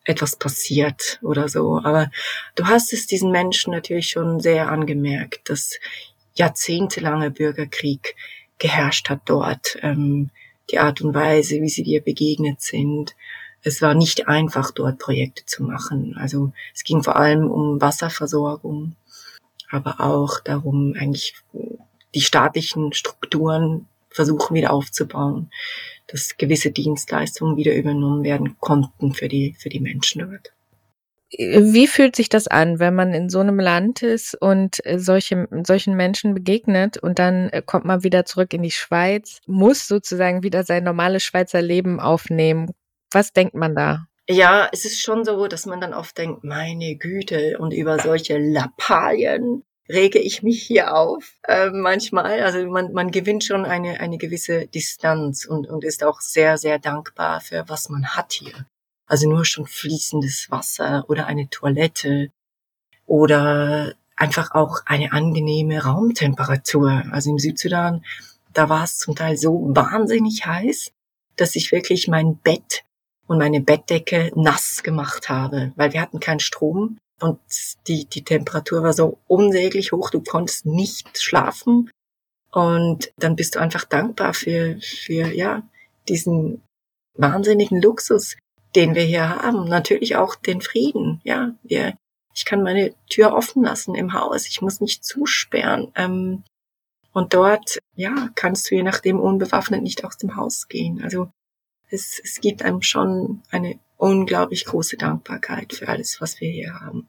etwas 0.05 0.37
passiert 0.37 1.19
oder 1.21 1.49
so. 1.49 1.79
Aber 1.83 2.09
du 2.55 2.65
hast 2.65 2.93
es 2.93 3.05
diesen 3.05 3.31
Menschen 3.31 3.71
natürlich 3.71 4.09
schon 4.09 4.39
sehr 4.39 4.69
angemerkt, 4.69 5.49
dass 5.49 5.77
jahrzehntelange 6.39 7.31
Bürgerkrieg 7.31 8.15
geherrscht 8.57 9.09
hat 9.09 9.21
dort. 9.25 9.77
Ähm, 9.81 10.31
die 10.71 10.79
Art 10.79 11.01
und 11.01 11.13
Weise, 11.13 11.61
wie 11.61 11.69
sie 11.69 11.83
dir 11.83 12.01
begegnet 12.01 12.61
sind. 12.61 13.15
Es 13.61 13.81
war 13.81 13.93
nicht 13.93 14.27
einfach, 14.27 14.71
dort 14.71 14.99
Projekte 14.99 15.45
zu 15.45 15.63
machen. 15.63 16.15
Also 16.17 16.53
es 16.73 16.83
ging 16.83 17.03
vor 17.03 17.17
allem 17.17 17.49
um 17.49 17.81
Wasserversorgung, 17.81 18.95
aber 19.69 19.99
auch 19.99 20.39
darum, 20.39 20.93
eigentlich 20.97 21.35
die 22.15 22.21
staatlichen 22.21 22.93
Strukturen 22.93 23.87
versuchen 24.09 24.55
wieder 24.55 24.71
aufzubauen, 24.71 25.51
dass 26.07 26.37
gewisse 26.37 26.71
Dienstleistungen 26.71 27.57
wieder 27.57 27.75
übernommen 27.75 28.23
werden 28.23 28.57
konnten 28.59 29.13
für 29.13 29.27
die, 29.27 29.55
für 29.59 29.69
die 29.69 29.79
Menschen 29.79 30.21
dort. 30.21 30.51
Wie 31.31 31.87
fühlt 31.87 32.15
sich 32.15 32.29
das 32.29 32.47
an, 32.47 32.79
wenn 32.79 32.95
man 32.95 33.13
in 33.13 33.29
so 33.29 33.39
einem 33.39 33.59
Land 33.59 34.01
ist 34.01 34.35
und 34.39 34.83
äh, 34.85 34.97
solche, 34.97 35.47
solchen 35.63 35.95
Menschen 35.95 36.33
begegnet 36.33 36.97
und 36.97 37.19
dann 37.19 37.49
äh, 37.49 37.61
kommt 37.63 37.85
man 37.85 38.03
wieder 38.03 38.25
zurück 38.25 38.53
in 38.53 38.63
die 38.63 38.71
Schweiz, 38.71 39.39
muss 39.45 39.87
sozusagen 39.87 40.41
wieder 40.41 40.63
sein 40.63 40.83
normales 40.83 41.23
Schweizer 41.23 41.61
Leben 41.61 41.99
aufnehmen? 41.99 42.71
Was 43.11 43.31
denkt 43.31 43.53
man 43.53 43.75
da? 43.75 44.05
Ja, 44.27 44.69
es 44.71 44.85
ist 44.85 45.01
schon 45.01 45.23
so, 45.23 45.47
dass 45.47 45.65
man 45.65 45.81
dann 45.81 45.93
oft 45.93 46.17
denkt, 46.17 46.43
meine 46.43 46.95
Güte, 46.95 47.57
und 47.59 47.73
über 47.73 47.99
solche 47.99 48.37
Lappalien 48.37 49.63
rege 49.89 50.19
ich 50.19 50.43
mich 50.43 50.61
hier 50.61 50.95
auf 50.95 51.33
äh, 51.47 51.69
manchmal. 51.71 52.41
Also 52.41 52.65
man, 52.67 52.93
man 52.93 53.11
gewinnt 53.11 53.43
schon 53.43 53.65
eine, 53.65 53.99
eine 53.99 54.17
gewisse 54.17 54.67
Distanz 54.67 55.45
und, 55.45 55.67
und 55.67 55.83
ist 55.83 56.03
auch 56.03 56.21
sehr, 56.21 56.57
sehr 56.57 56.79
dankbar 56.79 57.41
für 57.41 57.65
was 57.67 57.89
man 57.89 58.15
hat 58.15 58.33
hier. 58.33 58.65
Also 59.09 59.29
nur 59.29 59.43
schon 59.43 59.65
fließendes 59.65 60.49
Wasser 60.51 61.03
oder 61.09 61.25
eine 61.25 61.49
Toilette 61.49 62.31
oder 63.07 63.95
einfach 64.15 64.51
auch 64.51 64.81
eine 64.85 65.11
angenehme 65.11 65.83
Raumtemperatur. 65.83 67.03
Also 67.11 67.31
im 67.31 67.39
Südsudan, 67.39 68.05
da 68.53 68.69
war 68.69 68.83
es 68.83 68.99
zum 68.99 69.15
Teil 69.15 69.35
so 69.35 69.71
wahnsinnig 69.75 70.45
heiß, 70.45 70.91
dass 71.35 71.55
ich 71.55 71.71
wirklich 71.71 72.07
mein 72.07 72.37
Bett 72.37 72.83
und 73.27 73.39
meine 73.39 73.61
Bettdecke 73.61 74.31
nass 74.35 74.83
gemacht 74.83 75.29
habe, 75.29 75.73
weil 75.75 75.91
wir 75.91 76.01
hatten 76.01 76.19
keinen 76.19 76.39
Strom 76.39 76.97
und 77.19 77.39
die, 77.87 78.05
die 78.05 78.23
Temperatur 78.23 78.83
war 78.83 78.93
so 78.93 79.17
unsäglich 79.27 79.91
hoch, 79.91 80.09
du 80.09 80.21
konntest 80.21 80.65
nicht 80.65 81.19
schlafen. 81.19 81.89
Und 82.51 83.11
dann 83.17 83.35
bist 83.35 83.55
du 83.55 83.59
einfach 83.59 83.85
dankbar 83.85 84.33
für, 84.33 84.79
für, 84.81 85.27
ja, 85.33 85.63
diesen 86.07 86.63
wahnsinnigen 87.15 87.81
Luxus, 87.81 88.35
den 88.75 88.95
wir 88.95 89.03
hier 89.03 89.29
haben. 89.29 89.65
Natürlich 89.65 90.15
auch 90.15 90.35
den 90.35 90.61
Frieden. 90.61 91.21
Ja, 91.23 91.55
wir, 91.63 91.95
ich 92.35 92.45
kann 92.45 92.63
meine 92.63 92.93
Tür 93.09 93.33
offen 93.33 93.63
lassen 93.63 93.95
im 93.95 94.13
Haus. 94.13 94.47
Ich 94.47 94.61
muss 94.61 94.81
nicht 94.81 95.03
zusperren. 95.03 95.91
Ähm, 95.95 96.43
und 97.11 97.33
dort, 97.33 97.79
ja, 97.95 98.29
kannst 98.35 98.69
du 98.69 98.75
je 98.75 98.83
nachdem 98.83 99.19
unbewaffnet 99.19 99.81
nicht 99.81 100.03
aus 100.05 100.17
dem 100.17 100.35
Haus 100.35 100.67
gehen. 100.67 101.01
Also 101.03 101.31
es, 101.89 102.21
es 102.23 102.39
gibt 102.39 102.63
einem 102.63 102.81
schon 102.81 103.41
eine 103.49 103.79
unglaublich 103.97 104.65
große 104.65 104.97
Dankbarkeit 104.97 105.73
für 105.73 105.87
alles, 105.87 106.21
was 106.21 106.39
wir 106.39 106.49
hier 106.49 106.79
haben. 106.79 107.07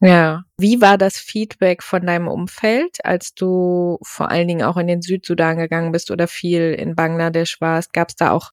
Ja. 0.00 0.44
Wie 0.58 0.80
war 0.80 0.98
das 0.98 1.16
Feedback 1.16 1.82
von 1.82 2.06
deinem 2.06 2.28
Umfeld, 2.28 3.04
als 3.04 3.34
du 3.34 3.98
vor 4.02 4.30
allen 4.30 4.48
Dingen 4.48 4.62
auch 4.62 4.76
in 4.76 4.86
den 4.86 5.02
Südsudan 5.02 5.56
gegangen 5.56 5.92
bist 5.92 6.10
oder 6.10 6.28
viel 6.28 6.74
in 6.74 6.94
Bangladesch 6.94 7.60
warst? 7.60 7.92
Gab 7.92 8.10
es 8.10 8.16
da 8.16 8.30
auch 8.30 8.50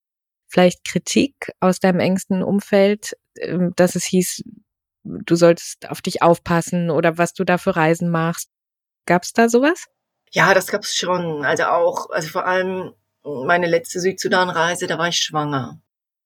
vielleicht 0.52 0.84
Kritik 0.84 1.52
aus 1.60 1.80
deinem 1.80 2.00
engsten 2.00 2.44
Umfeld, 2.44 3.16
ähm, 3.40 3.74
dass 3.76 3.96
es 3.96 4.04
hieß, 4.06 4.44
du 5.04 5.36
solltest 5.36 5.90
auf 5.90 6.02
dich 6.02 6.22
aufpassen 6.22 6.90
oder 6.90 7.18
was 7.18 7.34
du 7.34 7.44
da 7.44 7.58
für 7.58 7.76
Reisen 7.76 8.10
machst? 8.10 8.50
Gab 9.06 9.24
es 9.24 9.34
da 9.34 9.50
sowas? 9.50 9.88
Ja, 10.32 10.54
das 10.54 10.68
gab 10.68 10.84
es 10.84 10.96
schon. 10.96 11.44
Also 11.46 11.64
auch, 11.64 12.10
also 12.10 12.30
vor 12.30 12.46
allem 12.46 12.94
meine 13.24 13.68
letzte 13.68 14.00
Südsudan-Reise, 14.00 14.88
da 14.88 14.98
war 14.98 15.08
ich 15.08 15.18
schwanger. 15.18 15.80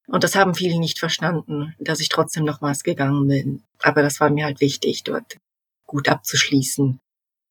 Und 0.06 0.22
das 0.22 0.36
haben 0.36 0.54
viele 0.54 0.78
nicht 0.78 0.98
verstanden, 0.98 1.74
dass 1.78 2.00
ich 2.00 2.08
trotzdem 2.08 2.44
nochmals 2.44 2.84
gegangen 2.84 3.26
bin. 3.26 3.62
Aber 3.82 4.02
das 4.02 4.20
war 4.20 4.30
mir 4.30 4.44
halt 4.44 4.60
wichtig, 4.60 5.02
dort 5.02 5.36
gut 5.84 6.08
abzuschließen. 6.08 7.00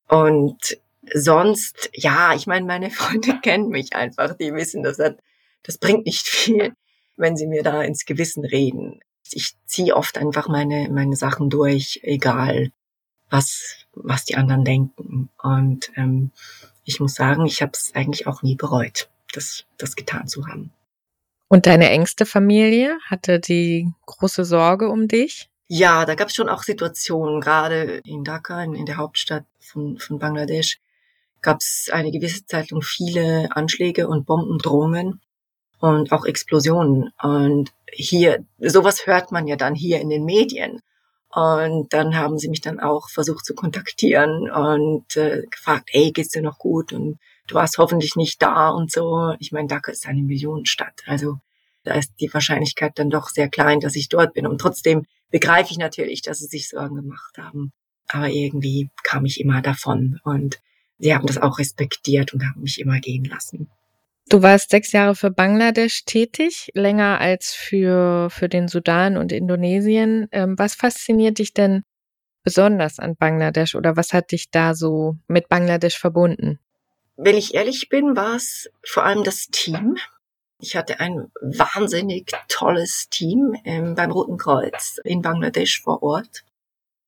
Und 0.08 0.78
sonst, 1.12 1.90
ja, 1.92 2.34
ich 2.34 2.46
meine, 2.46 2.66
meine 2.66 2.90
Freunde 2.92 3.38
kennen 3.40 3.68
mich 3.68 3.94
einfach. 3.94 4.34
Die 4.36 4.54
wissen, 4.54 4.82
das 4.82 4.98
das 5.66 5.78
bringt 5.78 6.06
nicht 6.06 6.26
viel, 6.26 6.72
wenn 7.16 7.36
sie 7.36 7.46
mir 7.46 7.62
da 7.62 7.82
ins 7.82 8.04
Gewissen 8.04 8.44
reden. 8.44 9.00
Ich 9.30 9.56
ziehe 9.66 9.96
oft 9.96 10.18
einfach 10.18 10.48
meine, 10.48 10.88
meine 10.90 11.16
Sachen 11.16 11.50
durch, 11.50 12.00
egal 12.02 12.70
was, 13.28 13.86
was 13.92 14.24
die 14.24 14.36
anderen 14.36 14.64
denken. 14.64 15.30
Und 15.42 15.90
ähm, 15.96 16.30
ich 16.84 17.00
muss 17.00 17.14
sagen, 17.14 17.44
ich 17.46 17.60
habe 17.60 17.72
es 17.74 17.92
eigentlich 17.94 18.28
auch 18.28 18.42
nie 18.42 18.54
bereut, 18.54 19.10
das, 19.32 19.64
das 19.78 19.96
getan 19.96 20.28
zu 20.28 20.46
haben. 20.46 20.72
Und 21.48 21.66
deine 21.66 21.90
engste 21.90 22.26
Familie 22.26 22.98
hatte 23.04 23.40
die 23.40 23.92
große 24.06 24.44
Sorge 24.44 24.88
um 24.88 25.08
dich? 25.08 25.48
Ja, 25.68 26.04
da 26.04 26.14
gab 26.14 26.28
es 26.28 26.34
schon 26.34 26.48
auch 26.48 26.62
Situationen, 26.62 27.40
gerade 27.40 28.00
in 28.04 28.22
Dhaka, 28.22 28.62
in, 28.62 28.74
in 28.74 28.86
der 28.86 28.98
Hauptstadt 28.98 29.44
von, 29.58 29.98
von 29.98 30.20
Bangladesch, 30.20 30.78
gab 31.42 31.58
es 31.60 31.88
eine 31.92 32.12
gewisse 32.12 32.46
Zeit 32.46 32.70
lang 32.70 32.82
viele 32.82 33.48
Anschläge 33.50 34.06
und 34.06 34.26
Bombendrohungen 34.26 35.20
und 35.80 36.12
auch 36.12 36.24
Explosionen. 36.24 37.10
Und 37.22 37.72
hier, 37.92 38.44
sowas 38.58 39.06
hört 39.06 39.32
man 39.32 39.46
ja 39.46 39.56
dann 39.56 39.74
hier 39.74 40.00
in 40.00 40.08
den 40.08 40.24
Medien. 40.24 40.80
Und 41.30 41.92
dann 41.92 42.16
haben 42.16 42.38
sie 42.38 42.48
mich 42.48 42.62
dann 42.62 42.80
auch 42.80 43.10
versucht 43.10 43.44
zu 43.44 43.54
kontaktieren 43.54 44.50
und 44.50 45.16
äh, 45.16 45.42
gefragt, 45.50 45.90
ey, 45.92 46.10
geht's 46.10 46.30
dir 46.30 46.42
noch 46.42 46.58
gut? 46.58 46.92
Und 46.92 47.18
du 47.46 47.54
warst 47.54 47.76
hoffentlich 47.78 48.16
nicht 48.16 48.40
da 48.40 48.70
und 48.70 48.90
so. 48.90 49.34
Ich 49.38 49.52
meine, 49.52 49.68
Dhaka 49.68 49.92
ist 49.92 50.06
eine 50.06 50.22
Millionenstadt. 50.22 51.02
Also 51.06 51.38
da 51.84 51.94
ist 51.94 52.14
die 52.20 52.32
Wahrscheinlichkeit 52.32 52.98
dann 52.98 53.10
doch 53.10 53.28
sehr 53.28 53.48
klein, 53.48 53.80
dass 53.80 53.96
ich 53.96 54.08
dort 54.08 54.32
bin. 54.32 54.46
Und 54.46 54.60
trotzdem 54.60 55.04
begreife 55.30 55.72
ich 55.72 55.78
natürlich, 55.78 56.22
dass 56.22 56.38
sie 56.38 56.46
sich 56.46 56.68
Sorgen 56.68 56.96
gemacht 56.96 57.36
haben. 57.38 57.72
Aber 58.08 58.28
irgendwie 58.28 58.88
kam 59.02 59.26
ich 59.26 59.40
immer 59.40 59.60
davon. 59.60 60.18
Und 60.24 60.60
sie 60.98 61.14
haben 61.14 61.26
das 61.26 61.38
auch 61.38 61.58
respektiert 61.58 62.32
und 62.32 62.44
haben 62.44 62.62
mich 62.62 62.80
immer 62.80 62.98
gehen 63.00 63.24
lassen. 63.24 63.68
Du 64.28 64.42
warst 64.42 64.70
sechs 64.70 64.90
Jahre 64.90 65.14
für 65.14 65.30
Bangladesch 65.30 66.04
tätig, 66.04 66.70
länger 66.74 67.20
als 67.20 67.54
für, 67.54 68.28
für 68.28 68.48
den 68.48 68.66
Sudan 68.66 69.16
und 69.16 69.30
Indonesien. 69.30 70.26
Ähm, 70.32 70.58
was 70.58 70.74
fasziniert 70.74 71.38
dich 71.38 71.54
denn 71.54 71.84
besonders 72.42 72.98
an 72.98 73.14
Bangladesch 73.16 73.76
oder 73.76 73.96
was 73.96 74.12
hat 74.12 74.32
dich 74.32 74.50
da 74.50 74.74
so 74.74 75.16
mit 75.28 75.48
Bangladesch 75.48 75.96
verbunden? 75.96 76.58
Wenn 77.16 77.36
ich 77.36 77.54
ehrlich 77.54 77.88
bin, 77.88 78.16
war 78.16 78.34
es 78.34 78.68
vor 78.84 79.04
allem 79.04 79.22
das 79.22 79.46
Team. 79.46 79.96
Ich 80.60 80.74
hatte 80.74 80.98
ein 80.98 81.30
wahnsinnig 81.40 82.32
tolles 82.48 83.08
Team 83.08 83.56
ähm, 83.64 83.94
beim 83.94 84.10
Roten 84.10 84.38
Kreuz 84.38 84.98
in 85.04 85.22
Bangladesch 85.22 85.82
vor 85.82 86.02
Ort. 86.02 86.44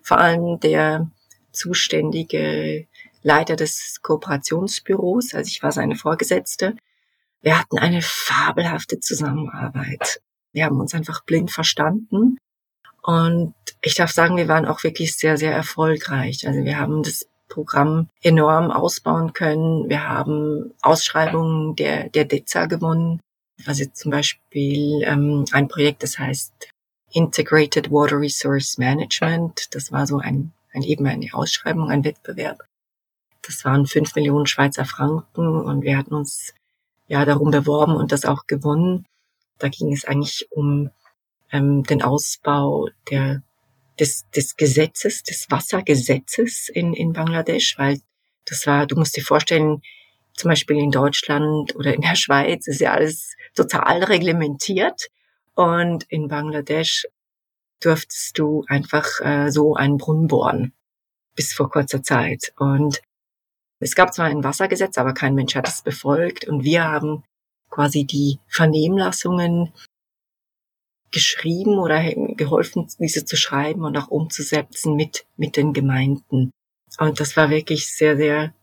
Vor 0.02 0.18
allem 0.18 0.60
der 0.60 1.10
zuständige 1.50 2.86
Leiter 3.22 3.56
des 3.56 3.98
Kooperationsbüros, 4.02 5.34
also 5.34 5.48
ich 5.48 5.62
war 5.64 5.72
seine 5.72 5.96
Vorgesetzte, 5.96 6.76
wir 7.42 7.58
hatten 7.58 7.78
eine 7.78 8.02
fabelhafte 8.02 9.00
Zusammenarbeit. 9.00 10.20
Wir 10.52 10.64
haben 10.64 10.80
uns 10.80 10.94
einfach 10.94 11.24
blind 11.24 11.50
verstanden. 11.50 12.38
Und 13.02 13.54
ich 13.80 13.94
darf 13.94 14.10
sagen, 14.10 14.36
wir 14.36 14.48
waren 14.48 14.66
auch 14.66 14.82
wirklich 14.82 15.16
sehr, 15.16 15.36
sehr 15.36 15.52
erfolgreich. 15.52 16.46
Also 16.46 16.64
wir 16.64 16.78
haben 16.78 17.02
das 17.02 17.26
Programm 17.48 18.08
enorm 18.22 18.70
ausbauen 18.70 19.32
können. 19.32 19.88
Wir 19.88 20.06
haben 20.08 20.74
Ausschreibungen 20.82 21.76
der, 21.76 22.08
der 22.10 22.24
DEZA 22.24 22.66
gewonnen. 22.66 23.20
Also 23.66 23.84
zum 23.92 24.10
Beispiel 24.10 25.02
ähm, 25.02 25.44
ein 25.52 25.68
Projekt, 25.68 26.02
das 26.02 26.18
heißt 26.18 26.68
Integrated 27.12 27.90
Water 27.90 28.20
Resource 28.20 28.78
Management. 28.78 29.74
Das 29.74 29.90
war 29.90 30.06
so 30.06 30.18
ein, 30.18 30.52
ein 30.72 30.82
eben 30.82 31.06
eine 31.06 31.32
Ausschreibung, 31.32 31.90
ein 31.90 32.04
Wettbewerb. 32.04 32.64
Das 33.42 33.64
waren 33.64 33.86
fünf 33.86 34.14
Millionen 34.14 34.46
Schweizer 34.46 34.84
Franken 34.84 35.62
und 35.62 35.82
wir 35.82 35.96
hatten 35.96 36.14
uns 36.14 36.52
ja 37.08 37.24
darum 37.24 37.50
beworben 37.50 37.96
und 37.96 38.12
das 38.12 38.24
auch 38.24 38.46
gewonnen. 38.46 39.06
Da 39.58 39.68
ging 39.68 39.92
es 39.92 40.04
eigentlich 40.04 40.46
um 40.50 40.90
ähm, 41.50 41.82
den 41.82 42.02
Ausbau 42.02 42.88
der, 43.10 43.42
des, 43.98 44.28
des 44.30 44.56
Gesetzes, 44.56 45.22
des 45.22 45.50
Wassergesetzes 45.50 46.68
in, 46.68 46.94
in 46.94 47.12
Bangladesch, 47.12 47.76
weil 47.78 48.00
das 48.44 48.66
war, 48.66 48.86
du 48.86 48.96
musst 48.96 49.16
dir 49.16 49.24
vorstellen, 49.24 49.82
zum 50.34 50.50
Beispiel 50.50 50.76
in 50.78 50.90
Deutschland 50.90 51.74
oder 51.74 51.94
in 51.94 52.02
der 52.02 52.14
Schweiz 52.14 52.66
ist 52.68 52.80
ja 52.80 52.92
alles 52.92 53.34
total 53.54 54.04
reglementiert 54.04 55.08
und 55.54 56.04
in 56.04 56.28
Bangladesch 56.28 57.06
durftest 57.80 58.38
du 58.38 58.64
einfach 58.68 59.06
äh, 59.20 59.50
so 59.50 59.74
einen 59.74 59.96
Brunnen 59.98 60.28
bohren 60.28 60.72
bis 61.34 61.52
vor 61.52 61.70
kurzer 61.70 62.02
Zeit 62.02 62.52
und 62.56 63.00
es 63.80 63.94
gab 63.94 64.12
zwar 64.12 64.26
ein 64.26 64.44
Wassergesetz, 64.44 64.98
aber 64.98 65.14
kein 65.14 65.34
Mensch 65.34 65.54
hat 65.54 65.68
es 65.68 65.82
befolgt 65.82 66.46
und 66.46 66.64
wir 66.64 66.84
haben 66.84 67.22
quasi 67.70 68.04
die 68.04 68.38
Vernehmlassungen 68.48 69.72
geschrieben 71.10 71.78
oder 71.78 72.02
geholfen, 72.34 72.88
diese 72.98 73.24
zu 73.24 73.36
schreiben 73.36 73.84
und 73.84 73.96
auch 73.96 74.08
umzusetzen 74.08 74.94
mit, 74.94 75.24
mit 75.36 75.56
den 75.56 75.72
Gemeinden. 75.72 76.50
Und 76.98 77.20
das 77.20 77.36
war 77.36 77.50
wirklich 77.50 77.94
sehr, 77.94 78.16
sehr 78.16 78.54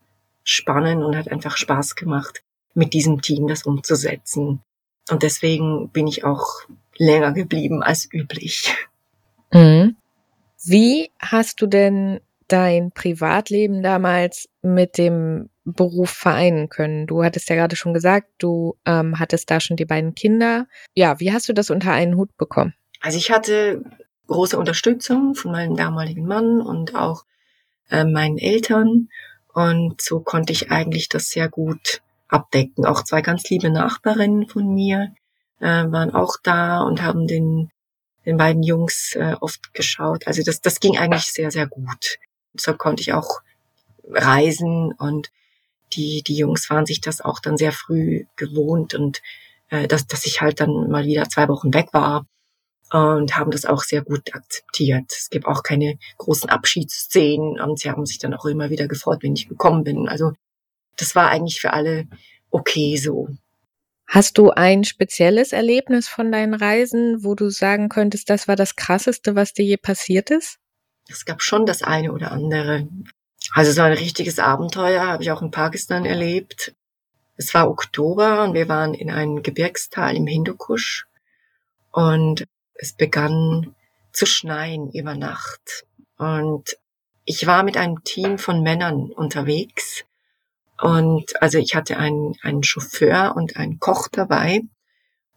spannend 0.44 1.04
und 1.04 1.16
hat 1.16 1.32
einfach 1.32 1.58
Spaß 1.58 1.96
gemacht, 1.96 2.44
mit 2.74 2.94
diesem 2.94 3.22
Team 3.22 3.48
das 3.48 3.64
umzusetzen. 3.64 4.62
Und 5.10 5.24
deswegen 5.24 5.90
bin 5.90 6.08
ich 6.08 6.24
auch 6.24 6.46
länger 6.98 7.32
geblieben 7.32 7.82
als 7.82 8.08
üblich. 8.12 8.74
Mhm. 9.52 9.96
Wie 10.64 11.12
hast 11.20 11.62
du 11.62 11.68
denn 11.68 12.20
dein 12.48 12.92
Privatleben 12.92 13.82
damals 13.82 14.48
mit 14.62 14.98
dem 14.98 15.50
Beruf 15.64 16.10
vereinen 16.10 16.70
können? 16.70 17.08
Du 17.08 17.24
hattest 17.24 17.50
ja 17.50 17.56
gerade 17.56 17.76
schon 17.76 17.94
gesagt, 17.94 18.28
du 18.38 18.78
ähm, 18.86 19.20
hattest 19.20 19.50
da 19.50 19.60
schon 19.60 19.78
die 19.78 19.86
beiden 19.86 20.16
Kinder. 20.16 20.68
Ja, 20.94 21.20
wie 21.20 21.34
hast 21.34 21.50
du 21.50 21.54
das 21.54 21.70
unter 21.70 21.92
einen 21.92 22.16
Hut 22.16 22.36
bekommen? 22.38 22.74
Also 23.02 23.18
ich 23.18 23.32
hatte 23.32 23.84
große 24.28 24.58
Unterstützung 24.58 25.36
von 25.36 25.52
meinem 25.52 25.76
damaligen 25.76 26.26
Mann 26.26 26.62
und 26.62 26.96
auch 26.96 27.26
äh, 27.90 28.04
meinen 28.04 28.38
Eltern. 28.38 29.10
Und 29.54 30.02
so 30.02 30.20
konnte 30.20 30.54
ich 30.54 30.72
eigentlich 30.72 31.10
das 31.10 31.30
sehr 31.30 31.50
gut 31.50 32.02
abdecken. 32.28 32.86
Auch 32.86 33.04
zwei 33.04 33.22
ganz 33.22 33.50
liebe 33.50 33.70
Nachbarinnen 33.70 34.48
von 34.48 34.74
mir 34.74 35.14
äh, 35.60 35.66
waren 35.66 36.14
auch 36.14 36.36
da 36.44 36.82
und 36.82 37.02
haben 37.02 37.28
den, 37.28 37.70
den 38.26 38.38
beiden 38.38 38.64
Jungs 38.64 39.16
äh, 39.16 39.36
oft 39.40 39.74
geschaut. 39.74 40.28
Also 40.28 40.44
das, 40.44 40.62
das 40.62 40.80
ging 40.80 40.98
eigentlich 40.98 41.32
sehr, 41.32 41.52
sehr 41.52 41.68
gut. 41.68 42.18
So 42.62 42.74
konnte 42.74 43.02
ich 43.02 43.14
auch 43.14 43.42
reisen 44.08 44.94
und 44.98 45.32
die, 45.94 46.24
die 46.24 46.38
Jungs 46.38 46.70
waren 46.70 46.86
sich 46.86 47.02
das 47.02 47.22
auch 47.22 47.40
dann 47.40 47.58
sehr 47.58 47.72
früh 47.72 48.26
gewohnt 48.36 48.94
und 48.94 49.22
äh, 49.70 49.88
dass, 49.88 50.08
dass 50.08 50.26
ich 50.26 50.42
halt 50.42 50.60
dann 50.60 50.90
mal 50.90 51.06
wieder 51.06 51.30
zwei 51.30 51.48
Wochen 51.48 51.74
weg 51.74 51.90
war 51.94 52.26
und 52.92 53.36
haben 53.36 53.52
das 53.52 53.66
auch 53.66 53.84
sehr 53.84 54.04
gut 54.04 54.34
akzeptiert. 54.34 55.06
Es 55.10 55.30
gibt 55.30 55.48
auch 55.48 55.64
keine 55.64 55.98
großen 56.18 56.50
Abschiedsszenen 56.50 57.60
und 57.60 57.80
sie 57.80 57.90
haben 57.90 58.06
sich 58.06 58.20
dann 58.20 58.34
auch 58.34 58.46
immer 58.46 58.70
wieder 58.70 58.88
gefreut, 58.88 59.20
wenn 59.22 59.36
ich 59.36 59.50
gekommen 59.50 59.84
bin. 59.84 60.08
Also 60.08 60.34
das 60.98 61.16
war 61.16 61.30
eigentlich 61.30 61.60
für 61.60 61.74
alle 61.74 62.06
okay 62.52 62.98
so. 62.98 63.30
Hast 64.08 64.38
du 64.38 64.52
ein 64.52 64.84
spezielles 64.84 65.52
Erlebnis 65.52 66.08
von 66.08 66.32
deinen 66.32 66.54
Reisen, 66.54 67.24
wo 67.24 67.34
du 67.34 67.50
sagen 67.50 67.90
könntest, 67.90 68.30
das 68.30 68.48
war 68.48 68.56
das 68.56 68.76
Krasseste, 68.76 69.36
was 69.36 69.54
dir 69.54 69.66
je 69.66 69.78
passiert 69.78 70.30
ist? 70.30 70.60
Es 71.08 71.26
gab 71.26 71.42
schon 71.42 71.66
das 71.66 71.84
eine 71.84 72.12
oder 72.12 72.32
andere. 72.32 72.88
Also 73.52 73.72
so 73.72 73.82
ein 73.82 73.94
richtiges 73.94 74.40
Abenteuer 74.40 75.06
habe 75.06 75.24
ich 75.24 75.32
auch 75.32 75.42
in 75.42 75.52
Pakistan 75.52 76.06
erlebt. 76.06 76.74
Es 77.38 77.54
war 77.54 77.70
Oktober 77.70 78.44
und 78.44 78.54
wir 78.54 78.68
waren 78.70 78.94
in 78.94 79.12
einem 79.12 79.44
Gebirgstal 79.44 80.16
im 80.16 80.26
Hindukusch 80.26 81.06
und 81.92 82.46
es 82.76 82.94
begann 82.94 83.76
zu 84.12 84.26
schneien 84.26 84.92
über 84.92 85.16
Nacht. 85.16 85.86
Und 86.18 86.78
ich 87.26 87.46
war 87.46 87.64
mit 87.64 87.78
einem 87.78 88.04
Team 88.04 88.38
von 88.38 88.64
Männern 88.64 89.12
unterwegs 89.12 90.06
und 90.82 91.42
also 91.42 91.58
ich 91.58 91.76
hatte 91.76 91.98
einen, 91.98 92.36
einen 92.42 92.64
Chauffeur 92.64 93.34
und 93.36 93.58
einen 93.58 93.80
Koch 93.80 94.08
dabei. 94.12 94.62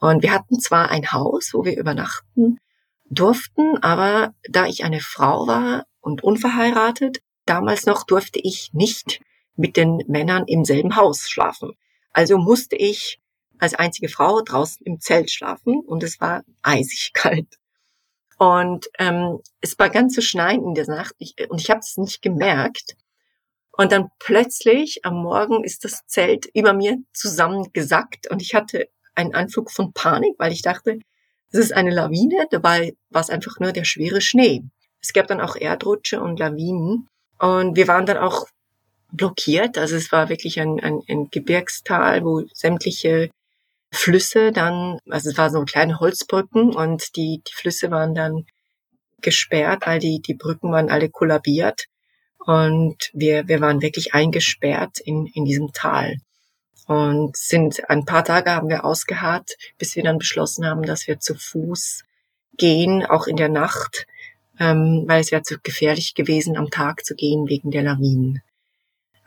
Und 0.00 0.22
wir 0.22 0.32
hatten 0.32 0.60
zwar 0.60 0.90
ein 0.90 1.10
Haus, 1.12 1.50
wo 1.52 1.64
wir 1.64 1.76
übernachten 1.76 2.58
durften, 3.10 3.78
aber 3.82 4.34
da 4.48 4.66
ich 4.66 4.84
eine 4.84 5.00
Frau 5.00 5.46
war 5.46 5.86
und 6.00 6.22
unverheiratet, 6.22 7.18
damals 7.46 7.86
noch 7.86 8.04
durfte 8.04 8.38
ich 8.38 8.70
nicht 8.72 9.20
mit 9.56 9.76
den 9.76 10.02
Männern 10.06 10.44
im 10.46 10.64
selben 10.64 10.96
Haus 10.96 11.28
schlafen. 11.28 11.72
Also 12.12 12.38
musste 12.38 12.76
ich 12.76 13.20
als 13.58 13.74
einzige 13.74 14.08
Frau 14.08 14.40
draußen 14.40 14.86
im 14.86 15.00
Zelt 15.00 15.30
schlafen 15.30 15.80
und 15.80 16.02
es 16.02 16.20
war 16.20 16.44
eisig 16.62 17.10
kalt. 17.14 17.58
Und 18.38 18.88
ähm, 18.98 19.40
es 19.60 19.78
war 19.78 19.90
ganz 19.90 20.14
zu 20.14 20.22
schneien 20.22 20.62
in 20.62 20.74
der 20.74 20.86
Nacht 20.86 21.14
ich, 21.18 21.34
und 21.50 21.60
ich 21.60 21.70
habe 21.70 21.80
es 21.80 21.96
nicht 21.96 22.22
gemerkt. 22.22 22.96
Und 23.72 23.90
dann 23.92 24.10
plötzlich 24.20 25.04
am 25.04 25.22
Morgen 25.22 25.64
ist 25.64 25.84
das 25.84 26.06
Zelt 26.06 26.46
über 26.54 26.72
mir 26.72 26.98
zusammengesackt 27.12 28.30
und 28.30 28.42
ich 28.42 28.54
hatte 28.54 28.88
einen 29.14 29.34
Anflug 29.34 29.72
von 29.72 29.92
Panik, 29.92 30.34
weil 30.38 30.52
ich 30.52 30.62
dachte, 30.62 31.00
es 31.50 31.58
ist 31.58 31.72
eine 31.72 31.90
Lawine, 31.90 32.46
dabei 32.50 32.94
war 33.10 33.22
es 33.22 33.30
einfach 33.30 33.58
nur 33.58 33.72
der 33.72 33.84
schwere 33.84 34.20
Schnee. 34.20 34.62
Es 35.00 35.12
gab 35.12 35.26
dann 35.28 35.40
auch 35.40 35.56
Erdrutsche 35.56 36.20
und 36.20 36.38
Lawinen 36.38 37.08
und 37.38 37.76
wir 37.76 37.88
waren 37.88 38.06
dann 38.06 38.18
auch 38.18 38.46
blockiert. 39.12 39.78
Also 39.78 39.96
es 39.96 40.12
war 40.12 40.28
wirklich 40.28 40.60
ein, 40.60 40.80
ein, 40.80 41.00
ein 41.08 41.28
Gebirgstal, 41.30 42.24
wo 42.24 42.42
sämtliche 42.52 43.30
Flüsse 43.90 44.52
dann, 44.52 44.98
also 45.08 45.30
es 45.30 45.38
war 45.38 45.50
so 45.50 45.64
kleine 45.64 45.98
Holzbrücken 46.00 46.74
und 46.74 47.16
die, 47.16 47.42
die 47.46 47.54
Flüsse 47.54 47.90
waren 47.90 48.14
dann 48.14 48.44
gesperrt, 49.20 49.86
weil 49.86 49.98
die, 49.98 50.20
die 50.20 50.34
Brücken 50.34 50.72
waren 50.72 50.90
alle 50.90 51.08
kollabiert. 51.08 51.86
Und 52.38 53.10
wir, 53.12 53.48
wir 53.48 53.60
waren 53.60 53.82
wirklich 53.82 54.14
eingesperrt 54.14 55.00
in, 55.00 55.26
in 55.26 55.44
diesem 55.44 55.72
Tal. 55.72 56.16
Und 56.88 57.36
sind 57.36 57.88
ein 57.90 58.06
paar 58.06 58.24
Tage 58.24 58.50
haben 58.50 58.70
wir 58.70 58.86
ausgeharrt, 58.86 59.56
bis 59.76 59.94
wir 59.94 60.02
dann 60.02 60.16
beschlossen 60.16 60.66
haben, 60.66 60.82
dass 60.82 61.06
wir 61.06 61.20
zu 61.20 61.34
Fuß 61.34 62.04
gehen, 62.56 63.04
auch 63.04 63.26
in 63.26 63.36
der 63.36 63.50
Nacht, 63.50 64.06
ähm, 64.58 65.04
weil 65.06 65.20
es 65.20 65.30
wäre 65.30 65.42
zu 65.42 65.58
gefährlich 65.62 66.14
gewesen, 66.14 66.56
am 66.56 66.70
Tag 66.70 67.04
zu 67.04 67.14
gehen 67.14 67.46
wegen 67.46 67.70
der 67.70 67.82
Lawinen. 67.82 68.42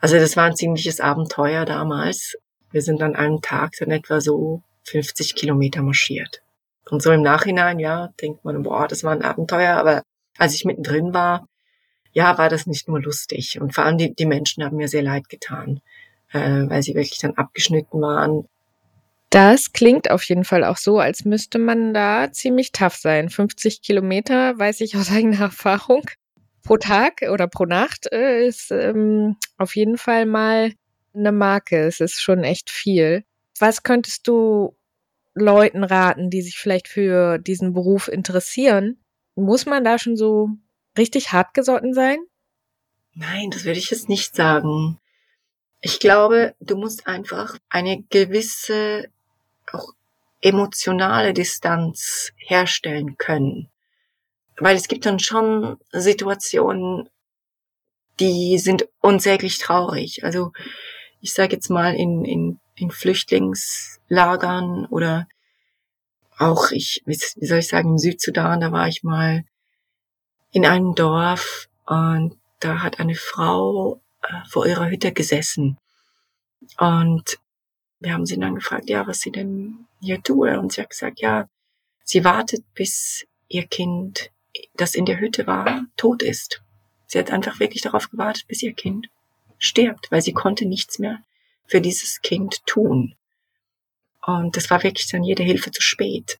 Also 0.00 0.16
das 0.16 0.36
war 0.36 0.46
ein 0.46 0.56
ziemliches 0.56 0.98
Abenteuer 0.98 1.64
damals. 1.64 2.36
Wir 2.72 2.82
sind 2.82 3.00
an 3.00 3.14
einem 3.14 3.40
Tag 3.42 3.74
dann 3.78 3.92
etwa 3.92 4.20
so 4.20 4.62
50 4.88 5.36
Kilometer 5.36 5.82
marschiert. 5.82 6.42
Und 6.90 7.00
so 7.00 7.12
im 7.12 7.22
Nachhinein, 7.22 7.78
ja, 7.78 8.08
denkt 8.20 8.44
man, 8.44 8.64
boah, 8.64 8.88
das 8.88 9.04
war 9.04 9.12
ein 9.12 9.22
Abenteuer, 9.22 9.76
aber 9.76 10.02
als 10.36 10.54
ich 10.54 10.64
mittendrin 10.64 11.14
war, 11.14 11.46
ja, 12.12 12.36
war 12.38 12.48
das 12.48 12.66
nicht 12.66 12.88
nur 12.88 13.00
lustig. 13.00 13.60
Und 13.60 13.72
vor 13.72 13.84
allem 13.84 13.98
die, 13.98 14.12
die 14.12 14.26
Menschen 14.26 14.64
haben 14.64 14.78
mir 14.78 14.88
sehr 14.88 15.02
leid 15.02 15.28
getan, 15.28 15.80
äh, 16.32 16.68
weil 16.68 16.82
sie 16.82 16.94
wirklich 16.94 17.18
dann 17.18 17.34
abgeschnitten 17.34 18.00
waren. 18.00 18.48
Das 19.30 19.72
klingt 19.72 20.10
auf 20.10 20.22
jeden 20.24 20.44
Fall 20.44 20.62
auch 20.62 20.76
so, 20.76 20.98
als 20.98 21.24
müsste 21.24 21.58
man 21.58 21.94
da 21.94 22.30
ziemlich 22.32 22.70
tough 22.72 22.96
sein. 22.96 23.30
50 23.30 23.80
Kilometer, 23.80 24.58
weiß 24.58 24.80
ich 24.82 24.96
aus 24.96 25.10
eigener 25.12 25.40
Erfahrung, 25.40 26.02
pro 26.62 26.76
Tag 26.76 27.22
oder 27.30 27.48
pro 27.48 27.64
Nacht 27.64 28.12
äh, 28.12 28.46
ist 28.46 28.70
ähm, 28.70 29.36
auf 29.56 29.74
jeden 29.74 29.96
Fall 29.96 30.26
mal 30.26 30.72
eine 31.14 31.32
Marke. 31.32 31.78
Es 31.86 32.00
ist 32.00 32.20
schon 32.20 32.44
echt 32.44 32.70
viel. 32.70 33.24
Was 33.58 33.82
könntest 33.82 34.28
du 34.28 34.76
Leuten 35.34 35.84
raten, 35.84 36.30
die 36.30 36.42
sich 36.42 36.58
vielleicht 36.58 36.88
für 36.88 37.38
diesen 37.38 37.72
Beruf 37.72 38.08
interessieren? 38.08 38.98
Muss 39.34 39.66
man 39.66 39.82
da 39.84 39.98
schon 39.98 40.16
so 40.16 40.50
richtig 40.98 41.32
hartgesotten 41.32 41.94
sein? 41.94 42.18
Nein, 43.14 43.50
das 43.50 43.64
würde 43.64 43.78
ich 43.78 43.90
jetzt 43.90 44.08
nicht 44.08 44.34
sagen. 44.34 44.98
Ich 45.84 45.98
glaube, 45.98 46.54
du 46.60 46.76
musst 46.76 47.08
einfach 47.08 47.58
eine 47.68 48.02
gewisse 48.04 49.08
auch 49.72 49.92
emotionale 50.40 51.34
Distanz 51.34 52.32
herstellen 52.36 53.16
können. 53.16 53.68
Weil 54.58 54.76
es 54.76 54.86
gibt 54.86 55.06
dann 55.06 55.18
schon 55.18 55.78
Situationen, 55.90 57.08
die 58.20 58.58
sind 58.58 58.88
unsäglich 59.00 59.58
traurig. 59.58 60.22
Also 60.22 60.52
ich 61.20 61.32
sage 61.32 61.56
jetzt 61.56 61.68
mal 61.68 61.96
in, 61.96 62.24
in, 62.24 62.60
in 62.76 62.92
Flüchtlingslagern 62.92 64.86
oder 64.86 65.26
auch 66.38 66.70
ich, 66.70 67.02
wie 67.06 67.16
soll 67.46 67.58
ich 67.58 67.68
sagen, 67.68 67.90
im 67.90 67.98
Südsudan, 67.98 68.60
da 68.60 68.70
war 68.70 68.86
ich 68.86 69.02
mal 69.02 69.44
in 70.52 70.64
einem 70.64 70.94
Dorf 70.94 71.68
und 71.86 72.38
da 72.60 72.82
hat 72.82 73.00
eine 73.00 73.14
Frau 73.14 74.01
äh, 74.22 74.48
vor 74.48 74.66
ihrer 74.66 74.88
Hütte 74.88 75.12
gesessen. 75.12 75.78
Und 76.78 77.38
wir 78.00 78.12
haben 78.12 78.26
sie 78.26 78.38
dann 78.38 78.56
gefragt, 78.56 78.88
ja, 78.88 79.06
was 79.06 79.20
sie 79.20 79.30
denn 79.30 79.86
hier 80.00 80.22
tue. 80.22 80.58
Und 80.58 80.72
sie 80.72 80.80
hat 80.80 80.90
gesagt, 80.90 81.20
ja, 81.20 81.48
sie 82.04 82.24
wartet, 82.24 82.64
bis 82.74 83.26
ihr 83.48 83.66
Kind, 83.66 84.30
das 84.74 84.94
in 84.94 85.04
der 85.04 85.20
Hütte 85.20 85.46
war, 85.46 85.86
tot 85.96 86.22
ist. 86.22 86.62
Sie 87.06 87.18
hat 87.18 87.30
einfach 87.30 87.60
wirklich 87.60 87.82
darauf 87.82 88.10
gewartet, 88.10 88.46
bis 88.48 88.62
ihr 88.62 88.72
Kind 88.72 89.08
stirbt, 89.58 90.10
weil 90.10 90.22
sie 90.22 90.32
konnte 90.32 90.66
nichts 90.66 90.98
mehr 90.98 91.22
für 91.66 91.80
dieses 91.80 92.20
Kind 92.22 92.64
tun. 92.66 93.14
Und 94.24 94.56
das 94.56 94.70
war 94.70 94.82
wirklich 94.82 95.08
dann 95.08 95.22
jede 95.22 95.42
Hilfe 95.42 95.70
zu 95.70 95.82
spät. 95.82 96.38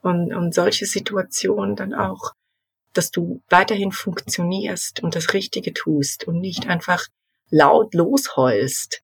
Und, 0.00 0.34
und 0.34 0.54
solche 0.54 0.86
Situationen 0.86 1.76
dann 1.76 1.94
auch 1.94 2.32
dass 2.96 3.10
du 3.10 3.42
weiterhin 3.48 3.92
funktionierst 3.92 5.02
und 5.02 5.14
das 5.14 5.34
Richtige 5.34 5.72
tust 5.72 6.24
und 6.24 6.40
nicht 6.40 6.68
einfach 6.68 7.06
laut 7.50 7.94
losheulst, 7.94 9.02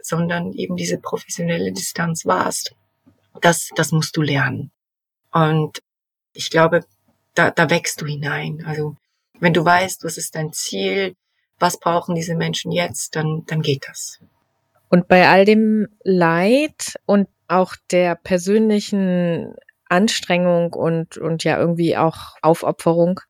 sondern 0.00 0.52
eben 0.52 0.76
diese 0.76 0.98
professionelle 0.98 1.72
Distanz 1.72 2.26
warst. 2.26 2.74
Das, 3.40 3.70
das 3.76 3.92
musst 3.92 4.16
du 4.16 4.22
lernen. 4.22 4.70
Und 5.32 5.82
ich 6.32 6.50
glaube, 6.50 6.84
da, 7.34 7.50
da 7.50 7.70
wächst 7.70 8.00
du 8.00 8.06
hinein. 8.06 8.64
Also 8.66 8.96
wenn 9.40 9.52
du 9.52 9.64
weißt, 9.64 10.04
was 10.04 10.16
ist 10.16 10.34
dein 10.34 10.52
Ziel, 10.52 11.14
was 11.58 11.78
brauchen 11.78 12.14
diese 12.14 12.34
Menschen 12.34 12.72
jetzt, 12.72 13.16
dann, 13.16 13.44
dann 13.46 13.62
geht 13.62 13.86
das. 13.88 14.20
Und 14.88 15.08
bei 15.08 15.28
all 15.28 15.44
dem 15.44 15.88
Leid 16.04 16.96
und 17.06 17.28
auch 17.48 17.74
der 17.90 18.14
persönlichen 18.14 19.54
Anstrengung 19.88 20.72
und, 20.72 21.16
und 21.18 21.44
ja 21.44 21.58
irgendwie 21.58 21.96
auch 21.96 22.36
Aufopferung. 22.42 23.20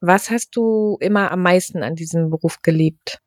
Was 0.00 0.30
hast 0.30 0.56
du 0.56 0.96
immer 1.00 1.30
am 1.30 1.42
meisten 1.42 1.82
an 1.82 1.94
diesem 1.94 2.30
Beruf 2.30 2.62
geliebt? 2.62 3.18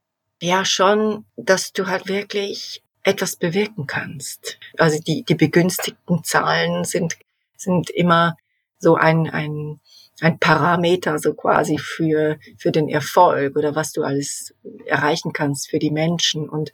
Ja, 0.41 0.65
schon, 0.65 1.25
dass 1.35 1.71
du 1.71 1.87
halt 1.87 2.07
wirklich 2.07 2.83
etwas 3.03 3.35
bewirken 3.35 3.85
kannst. 3.85 4.57
Also 4.77 4.99
die, 4.99 5.23
die 5.23 5.35
begünstigten 5.35 6.23
Zahlen 6.23 6.83
sind, 6.83 7.17
sind 7.55 7.89
immer 7.89 8.35
so 8.79 8.95
ein, 8.95 9.29
ein, 9.29 9.79
ein 10.21 10.39
Parameter 10.39 11.19
so 11.19 11.33
quasi 11.33 11.77
für, 11.77 12.39
für 12.57 12.71
den 12.71 12.89
Erfolg 12.89 13.55
oder 13.55 13.75
was 13.75 13.91
du 13.91 14.03
alles 14.03 14.53
erreichen 14.85 15.33
kannst 15.33 15.69
für 15.69 15.79
die 15.79 15.91
Menschen 15.91 16.49
und, 16.49 16.73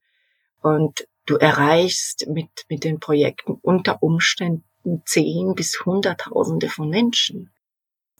und 0.61 1.07
du 1.25 1.35
erreichst 1.35 2.27
mit, 2.27 2.49
mit 2.69 2.83
den 2.83 2.99
Projekten 2.99 3.57
unter 3.61 4.01
Umständen 4.01 4.63
zehn 5.05 5.55
bis 5.55 5.85
hunderttausende 5.85 6.69
von 6.69 6.89
Menschen 6.89 7.51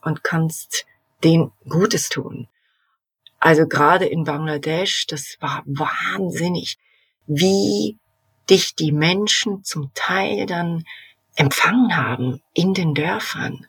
und 0.02 0.24
kannst 0.24 0.86
denen 1.24 1.52
Gutes 1.68 2.10
tun. 2.10 2.48
Also 3.40 3.68
gerade 3.68 4.06
in 4.06 4.26
Bangladesch, 4.26 5.08
das 5.08 5.38
war 5.40 5.64
wahnsinnig, 5.66 6.78
wie 7.28 7.98
dich 8.50 8.76
die 8.76 8.92
Menschen 8.92 9.64
zum 9.64 9.92
Teil 9.94 10.46
dann 10.46 10.84
empfangen 11.36 11.96
haben 11.96 12.42
in 12.54 12.74
den 12.74 12.94
Dörfern. 12.94 13.66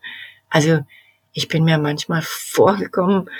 Also 0.48 0.80
ich 1.32 1.46
bin 1.48 1.64
mir 1.64 1.78
manchmal 1.78 2.22
vorgekommen 2.22 3.30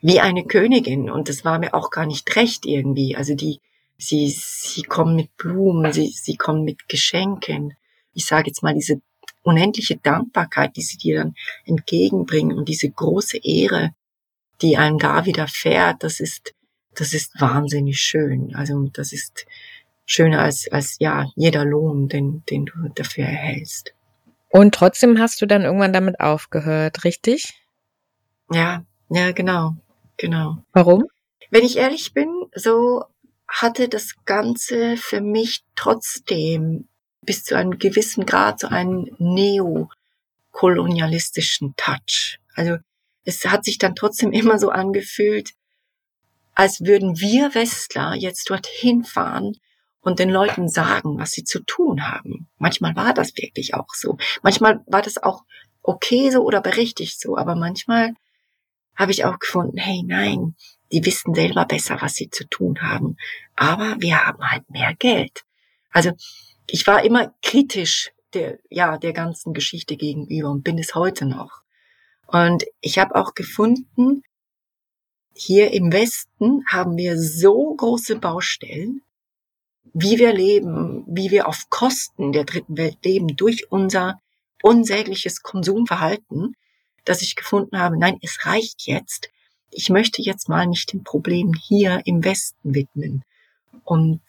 wie 0.00 0.20
eine 0.20 0.44
Königin 0.44 1.10
und 1.10 1.28
das 1.28 1.44
war 1.44 1.58
mir 1.58 1.74
auch 1.74 1.90
gar 1.90 2.06
nicht 2.06 2.36
recht 2.36 2.66
irgendwie. 2.66 3.16
Also 3.16 3.34
die, 3.34 3.60
sie, 3.96 4.28
sie 4.30 4.82
kommen 4.82 5.16
mit 5.16 5.36
Blumen, 5.36 5.92
sie, 5.92 6.08
sie 6.08 6.36
kommen 6.36 6.62
mit 6.62 6.88
Geschenken. 6.88 7.76
Ich 8.14 8.26
sage 8.26 8.48
jetzt 8.48 8.62
mal 8.62 8.74
diese 8.74 9.00
unendliche 9.42 9.96
Dankbarkeit, 9.96 10.76
die 10.76 10.82
sie 10.82 10.96
dir 10.96 11.18
dann 11.18 11.34
entgegenbringen 11.64 12.56
und 12.56 12.68
diese 12.68 12.90
große 12.90 13.38
Ehre, 13.42 13.94
die 14.62 14.76
einem 14.76 14.98
da 14.98 15.26
widerfährt, 15.26 16.02
das 16.02 16.20
ist, 16.20 16.54
das 16.94 17.12
ist 17.12 17.40
wahnsinnig 17.40 18.00
schön. 18.00 18.54
Also 18.54 18.88
das 18.92 19.12
ist 19.12 19.46
schöner 20.06 20.40
als, 20.40 20.68
als 20.70 20.96
ja, 20.98 21.26
jeder 21.36 21.64
Lohn, 21.64 22.08
den, 22.08 22.42
den 22.50 22.66
du 22.66 22.88
dafür 22.94 23.24
erhältst. 23.24 23.92
Und 24.48 24.74
trotzdem 24.74 25.18
hast 25.18 25.42
du 25.42 25.46
dann 25.46 25.62
irgendwann 25.62 25.92
damit 25.92 26.20
aufgehört, 26.20 27.04
richtig? 27.04 27.54
Ja, 28.50 28.84
ja, 29.10 29.32
genau, 29.32 29.76
genau. 30.16 30.58
Warum? 30.72 31.04
Wenn 31.50 31.64
ich 31.64 31.76
ehrlich 31.76 32.14
bin, 32.14 32.28
so 32.54 33.04
hatte 33.48 33.88
das 33.88 34.14
Ganze 34.24 34.96
für 34.96 35.20
mich 35.20 35.64
trotzdem 35.76 36.88
bis 37.24 37.44
zu 37.44 37.56
einem 37.56 37.78
gewissen 37.78 38.26
Grad 38.26 38.60
so 38.60 38.68
einen 38.68 39.08
neokolonialistischen 39.18 41.74
Touch. 41.76 42.38
Also 42.54 42.76
es 43.24 43.46
hat 43.46 43.64
sich 43.64 43.78
dann 43.78 43.94
trotzdem 43.94 44.32
immer 44.32 44.58
so 44.58 44.70
angefühlt, 44.70 45.52
als 46.54 46.82
würden 46.82 47.18
wir 47.18 47.54
Westler 47.54 48.14
jetzt 48.14 48.48
dorthin 48.48 49.04
fahren 49.04 49.56
und 50.00 50.18
den 50.18 50.30
Leuten 50.30 50.68
sagen, 50.68 51.18
was 51.18 51.32
sie 51.32 51.44
zu 51.44 51.60
tun 51.60 52.06
haben. 52.06 52.48
Manchmal 52.58 52.94
war 52.94 53.14
das 53.14 53.36
wirklich 53.36 53.74
auch 53.74 53.94
so. 53.94 54.18
Manchmal 54.42 54.82
war 54.86 55.02
das 55.02 55.18
auch 55.18 55.44
okay 55.82 56.30
so 56.30 56.42
oder 56.42 56.60
berechtigt 56.60 57.20
so, 57.20 57.36
aber 57.36 57.56
manchmal 57.56 58.12
habe 58.94 59.10
ich 59.10 59.24
auch 59.24 59.38
gefunden, 59.38 59.78
hey 59.78 60.04
nein, 60.06 60.54
die 60.92 61.04
wissen 61.04 61.34
selber 61.34 61.64
besser, 61.64 61.98
was 62.00 62.14
sie 62.14 62.30
zu 62.30 62.46
tun 62.48 62.82
haben. 62.82 63.16
Aber 63.56 63.96
wir 63.98 64.24
haben 64.24 64.48
halt 64.48 64.70
mehr 64.70 64.94
Geld. 64.94 65.42
Also 65.90 66.12
ich 66.66 66.86
war 66.86 67.04
immer 67.04 67.34
kritisch 67.42 68.12
der, 68.32 68.58
ja, 68.70 68.98
der 68.98 69.12
ganzen 69.12 69.54
Geschichte 69.54 69.96
gegenüber 69.96 70.50
und 70.50 70.64
bin 70.64 70.78
es 70.78 70.94
heute 70.94 71.26
noch. 71.26 71.62
Und 72.26 72.64
ich 72.80 72.98
habe 72.98 73.14
auch 73.14 73.34
gefunden, 73.34 74.22
hier 75.34 75.72
im 75.72 75.92
Westen 75.92 76.64
haben 76.68 76.96
wir 76.96 77.18
so 77.18 77.74
große 77.74 78.16
Baustellen, 78.16 79.02
wie 79.92 80.18
wir 80.18 80.32
leben, 80.32 81.04
wie 81.06 81.30
wir 81.30 81.48
auf 81.48 81.68
Kosten 81.70 82.32
der 82.32 82.44
dritten 82.44 82.76
Welt 82.76 82.98
leben 83.04 83.36
durch 83.36 83.70
unser 83.70 84.20
unsägliches 84.62 85.42
Konsumverhalten, 85.42 86.56
dass 87.04 87.22
ich 87.22 87.36
gefunden 87.36 87.78
habe, 87.78 87.98
nein, 87.98 88.18
es 88.22 88.46
reicht 88.46 88.86
jetzt. 88.86 89.28
Ich 89.70 89.90
möchte 89.90 90.22
jetzt 90.22 90.48
mal 90.48 90.66
mich 90.66 90.86
den 90.86 91.04
Problemen 91.04 91.54
hier 91.54 92.00
im 92.06 92.24
Westen 92.24 92.74
widmen. 92.74 93.24
Und 93.84 94.22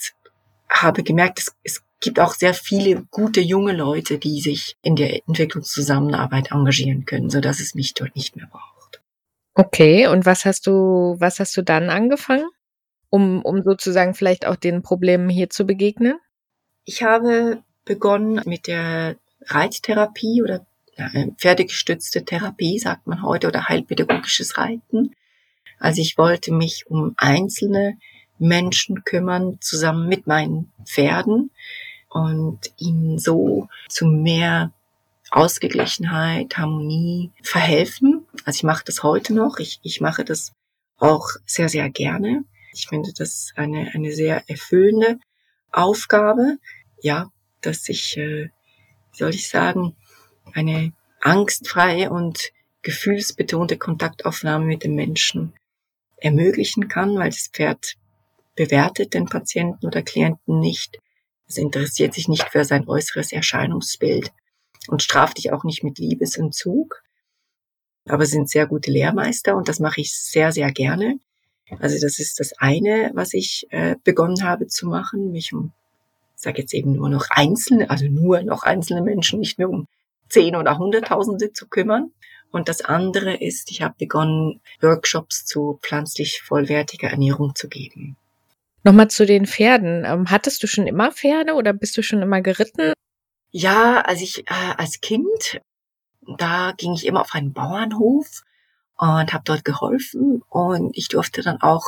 habe 0.70 1.04
gemerkt, 1.04 1.40
es, 1.40 1.56
es 1.64 1.85
gibt 2.02 2.20
auch 2.20 2.34
sehr 2.34 2.54
viele 2.54 3.04
gute 3.10 3.42
junge 3.42 3.74
Leute, 3.74 4.18
die 4.18 4.42
sich 4.42 4.76
in 4.82 4.96
der 4.96 5.16
Entwicklungszusammenarbeit 5.28 6.52
engagieren 6.52 7.06
können, 7.06 7.30
so 7.30 7.40
dass 7.40 7.60
es 7.60 7.76
mich 7.76 7.94
dort 7.94 8.16
nicht 8.16 8.36
mehr 8.36 8.48
braucht. 8.48 9.02
Okay, 9.54 10.08
und 10.08 10.26
was 10.26 10.46
hast 10.46 10.68
du, 10.68 11.16
was 11.20 11.40
hast 11.40 11.56
du 11.56 11.62
dann 11.62 11.90
angefangen? 11.90 12.46
um, 13.16 13.42
um 13.44 13.64
sozusagen 13.64 14.14
vielleicht 14.14 14.46
auch 14.46 14.58
den 14.58 14.82
Problemen 14.82 15.30
hier 15.30 15.50
zu 15.50 15.66
begegnen? 15.66 16.20
Ich 16.84 17.02
habe 17.02 17.64
begonnen 17.86 18.42
mit 18.46 18.68
der 18.68 19.16
Reittherapie 19.46 20.44
oder 20.44 20.66
äh, 20.98 21.28
pferdegestützte 21.38 22.26
Therapie, 22.26 22.78
sagt 22.78 23.08
man 23.08 23.24
heute, 23.24 23.48
oder 23.48 23.70
heilpädagogisches 23.70 24.58
Reiten. 24.58 25.16
Also 25.80 26.02
ich 26.02 26.18
wollte 26.18 26.54
mich 26.54 26.88
um 26.88 27.14
einzelne 27.16 27.98
Menschen 28.38 29.04
kümmern, 29.04 29.58
zusammen 29.62 30.08
mit 30.08 30.28
meinen 30.28 30.72
Pferden 30.84 31.52
und 32.10 32.72
ihnen 32.78 33.20
so 33.20 33.68
zu 33.90 34.06
mehr 34.06 34.72
Ausgeglichenheit, 35.32 36.58
Harmonie 36.58 37.32
verhelfen. 37.42 38.26
Also 38.46 38.58
ich 38.58 38.64
mache 38.64 38.84
das 38.86 39.04
heute 39.04 39.34
noch. 39.34 39.60
Ich, 39.60 39.80
ich 39.84 40.02
mache 40.02 40.24
das 40.24 40.54
auch 40.98 41.30
sehr, 41.46 41.70
sehr 41.70 41.90
gerne. 41.90 42.46
Ich 42.74 42.88
finde 42.88 43.12
das 43.14 43.52
eine, 43.56 43.92
eine 43.94 44.12
sehr 44.14 44.44
erfüllende 44.50 45.20
Aufgabe. 45.72 46.58
Ja, 47.02 47.32
dass 47.62 47.90
ich, 47.90 48.18
äh, 48.18 48.50
wie 49.12 49.18
soll 49.18 49.32
ich 49.32 49.50
sagen, 49.50 49.96
eine 50.54 50.94
angstfreie 51.22 52.12
und 52.12 52.52
gefühlsbetonte 52.82 53.78
Kontaktaufnahme 53.78 54.66
mit 54.66 54.84
dem 54.84 54.96
Menschen 54.96 55.54
ermöglichen 56.18 56.88
kann, 56.88 57.18
weil 57.18 57.32
das 57.32 57.50
Pferd 57.52 57.96
bewertet 58.56 59.14
den 59.14 59.26
Patienten 59.26 59.86
oder 59.86 60.02
Klienten 60.02 60.60
nicht. 60.60 61.00
Es 61.48 61.58
interessiert 61.58 62.14
sich 62.14 62.28
nicht 62.28 62.50
für 62.50 62.66
sein 62.66 62.88
äußeres 62.88 63.32
Erscheinungsbild 63.32 64.32
und 64.88 65.04
straft 65.04 65.38
dich 65.38 65.52
auch 65.52 65.64
nicht 65.64 65.84
mit 65.84 66.00
Liebesentzug. 66.00 67.04
Aber 68.08 68.26
sind 68.26 68.50
sehr 68.50 68.68
gute 68.68 68.92
Lehrmeister 68.92 69.56
und 69.56 69.68
das 69.68 69.80
mache 69.80 70.02
ich 70.02 70.16
sehr, 70.16 70.52
sehr 70.52 70.72
gerne. 70.72 71.20
Also 71.80 71.98
das 72.00 72.20
ist 72.20 72.40
das 72.40 72.54
eine, 72.58 73.12
was 73.16 73.34
ich 73.34 73.66
äh, 73.72 73.96
begonnen 74.04 74.44
habe 74.44 74.68
zu 74.68 74.88
machen, 74.88 75.32
mich 75.32 75.54
um, 75.54 75.74
sage 76.36 76.62
jetzt 76.62 76.74
eben 76.74 76.94
nur 76.94 77.10
noch 77.10 77.28
einzelne, 77.32 77.90
also 77.90 78.06
nur 78.06 78.44
noch 78.44 78.64
einzelne 78.64 79.02
Menschen, 79.02 79.40
nicht 79.40 79.58
mehr 79.58 79.70
um 79.70 79.88
zehn 80.30 80.56
oder 80.56 80.78
hunderttausende 80.78 81.54
zu 81.54 81.68
kümmern. 81.68 82.12
Und 82.52 82.70
das 82.70 82.82
andere 82.82 83.36
ist, 83.36 83.72
ich 83.72 83.82
habe 83.82 83.96
begonnen, 83.98 84.62
Workshops 84.80 85.46
zu 85.46 85.80
pflanzlich 85.82 86.42
vollwertiger 86.42 87.10
Ernährung 87.10 87.56
zu 87.56 87.68
geben. 87.68 88.18
Nochmal 88.86 89.08
zu 89.08 89.26
den 89.26 89.48
Pferden. 89.48 90.06
Ähm, 90.06 90.30
hattest 90.30 90.62
du 90.62 90.68
schon 90.68 90.86
immer 90.86 91.12
Pferde 91.12 91.56
oder 91.56 91.74
bist 91.74 91.98
du 91.98 92.04
schon 92.04 92.22
immer 92.22 92.42
geritten? 92.42 92.94
Ja, 93.50 94.02
als 94.02 94.22
ich 94.22 94.48
äh, 94.48 94.74
als 94.78 95.02
Kind, 95.02 95.60
da 96.38 96.72
ging 96.78 96.94
ich 96.94 97.08
immer 97.08 97.22
auf 97.22 97.34
einen 97.34 97.52
Bauernhof 97.52 98.44
und 98.98 99.34
habe 99.34 99.44
dort 99.44 99.66
geholfen 99.66 100.44
und 100.50 100.96
ich 100.96 101.08
durfte 101.08 101.42
dann 101.42 101.62
auch 101.62 101.84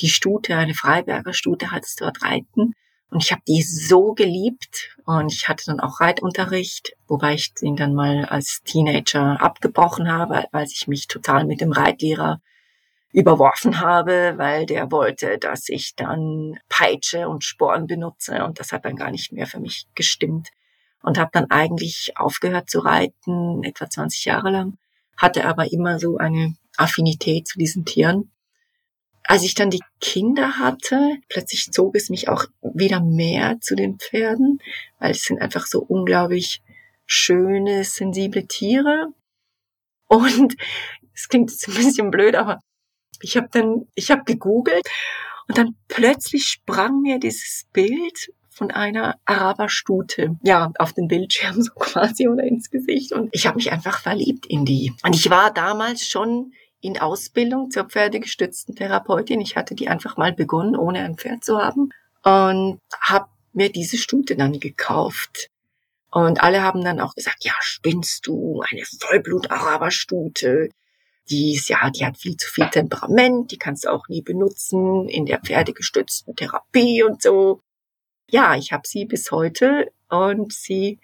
die 0.00 0.08
Stute, 0.08 0.56
eine 0.56 0.72
Freiberger 0.72 1.34
Stute 1.34 1.70
hat 1.70 1.84
es 1.84 1.96
dort 1.96 2.22
reiten 2.22 2.72
und 3.10 3.22
ich 3.22 3.30
habe 3.30 3.42
die 3.46 3.62
so 3.62 4.14
geliebt 4.14 4.96
und 5.04 5.30
ich 5.30 5.48
hatte 5.48 5.66
dann 5.66 5.80
auch 5.80 6.00
Reitunterricht, 6.00 6.96
wobei 7.08 7.34
ich 7.34 7.52
den 7.52 7.76
dann 7.76 7.94
mal 7.94 8.24
als 8.24 8.62
Teenager 8.64 9.42
abgebrochen 9.42 10.10
habe, 10.10 10.44
weil 10.52 10.64
ich 10.64 10.88
mich 10.88 11.08
total 11.08 11.44
mit 11.44 11.60
dem 11.60 11.72
Reitlehrer 11.72 12.40
überworfen 13.12 13.80
habe, 13.80 14.34
weil 14.36 14.66
der 14.66 14.90
wollte, 14.90 15.38
dass 15.38 15.68
ich 15.68 15.94
dann 15.96 16.58
Peitsche 16.68 17.28
und 17.28 17.44
Sporen 17.44 17.86
benutze 17.86 18.44
und 18.44 18.60
das 18.60 18.72
hat 18.72 18.84
dann 18.84 18.96
gar 18.96 19.10
nicht 19.10 19.32
mehr 19.32 19.46
für 19.46 19.60
mich 19.60 19.86
gestimmt 19.94 20.50
und 21.02 21.18
habe 21.18 21.30
dann 21.32 21.50
eigentlich 21.50 22.12
aufgehört 22.16 22.68
zu 22.68 22.80
reiten, 22.80 23.64
etwa 23.64 23.88
20 23.88 24.24
Jahre 24.26 24.50
lang 24.50 24.78
hatte 25.18 25.44
aber 25.44 25.70
immer 25.70 25.98
so 25.98 26.16
eine 26.16 26.54
Affinität 26.76 27.46
zu 27.46 27.58
diesen 27.58 27.84
Tieren. 27.84 28.30
Als 29.24 29.42
ich 29.42 29.54
dann 29.54 29.68
die 29.68 29.82
Kinder 30.00 30.58
hatte, 30.58 31.18
plötzlich 31.28 31.70
zog 31.72 31.94
es 31.96 32.08
mich 32.08 32.30
auch 32.30 32.46
wieder 32.62 33.02
mehr 33.02 33.60
zu 33.60 33.74
den 33.74 33.98
Pferden, 33.98 34.60
weil 34.98 35.10
es 35.10 35.24
sind 35.24 35.42
einfach 35.42 35.66
so 35.66 35.80
unglaublich 35.80 36.62
schöne, 37.04 37.84
sensible 37.84 38.46
Tiere. 38.46 39.08
Und 40.06 40.56
es 41.14 41.28
klingt 41.28 41.50
jetzt 41.50 41.68
ein 41.68 41.74
bisschen 41.74 42.10
blöd, 42.10 42.36
aber 42.36 42.60
ich 43.20 43.36
habe 43.36 43.48
dann, 43.50 43.86
ich 43.94 44.10
habe 44.10 44.24
gegoogelt 44.24 44.88
und 45.48 45.58
dann 45.58 45.76
plötzlich 45.88 46.44
sprang 46.44 47.00
mir 47.00 47.18
dieses 47.18 47.66
Bild 47.72 48.32
von 48.50 48.70
einer 48.70 49.18
Araberstute, 49.24 50.36
ja, 50.42 50.72
auf 50.78 50.92
den 50.92 51.08
Bildschirm 51.08 51.62
so 51.62 51.72
quasi 51.74 52.28
oder 52.28 52.44
ins 52.44 52.70
Gesicht. 52.70 53.12
Und 53.12 53.30
ich 53.32 53.46
habe 53.46 53.56
mich 53.56 53.72
einfach 53.72 54.00
verliebt 54.00 54.46
in 54.46 54.64
die. 54.64 54.92
Und 55.04 55.14
ich 55.14 55.30
war 55.30 55.52
damals 55.52 56.06
schon 56.06 56.52
in 56.80 56.98
Ausbildung 56.98 57.70
zur 57.70 57.84
pferdegestützten 57.84 58.74
Therapeutin. 58.74 59.40
Ich 59.40 59.56
hatte 59.56 59.74
die 59.74 59.88
einfach 59.88 60.16
mal 60.16 60.32
begonnen, 60.32 60.76
ohne 60.76 61.00
ein 61.00 61.16
Pferd 61.16 61.44
zu 61.44 61.58
haben. 61.58 61.90
Und 62.24 62.80
habe 63.00 63.28
mir 63.52 63.70
diese 63.70 63.96
Stute 63.96 64.36
dann 64.36 64.60
gekauft. 64.60 65.50
Und 66.10 66.42
alle 66.42 66.62
haben 66.62 66.82
dann 66.82 67.00
auch 67.00 67.14
gesagt, 67.14 67.44
ja, 67.44 67.52
spinnst 67.60 68.26
du, 68.26 68.62
eine 68.68 68.82
Vollblut-Araberstute. 68.84 70.70
Die 71.30 71.54
ist 71.54 71.68
ja, 71.68 71.90
die 71.90 72.04
hat 72.04 72.18
viel 72.18 72.36
zu 72.36 72.50
viel 72.50 72.68
Temperament, 72.70 73.50
die 73.50 73.58
kannst 73.58 73.84
du 73.84 73.90
auch 73.90 74.08
nie 74.08 74.22
benutzen 74.22 75.08
in 75.08 75.26
der 75.26 75.40
pferdegestützten 75.40 76.36
Therapie 76.36 77.02
und 77.02 77.22
so. 77.22 77.60
Ja, 78.30 78.56
ich 78.56 78.72
habe 78.72 78.86
sie 78.86 79.04
bis 79.04 79.30
heute 79.30 79.90
und 80.08 80.52
sie 80.52 80.98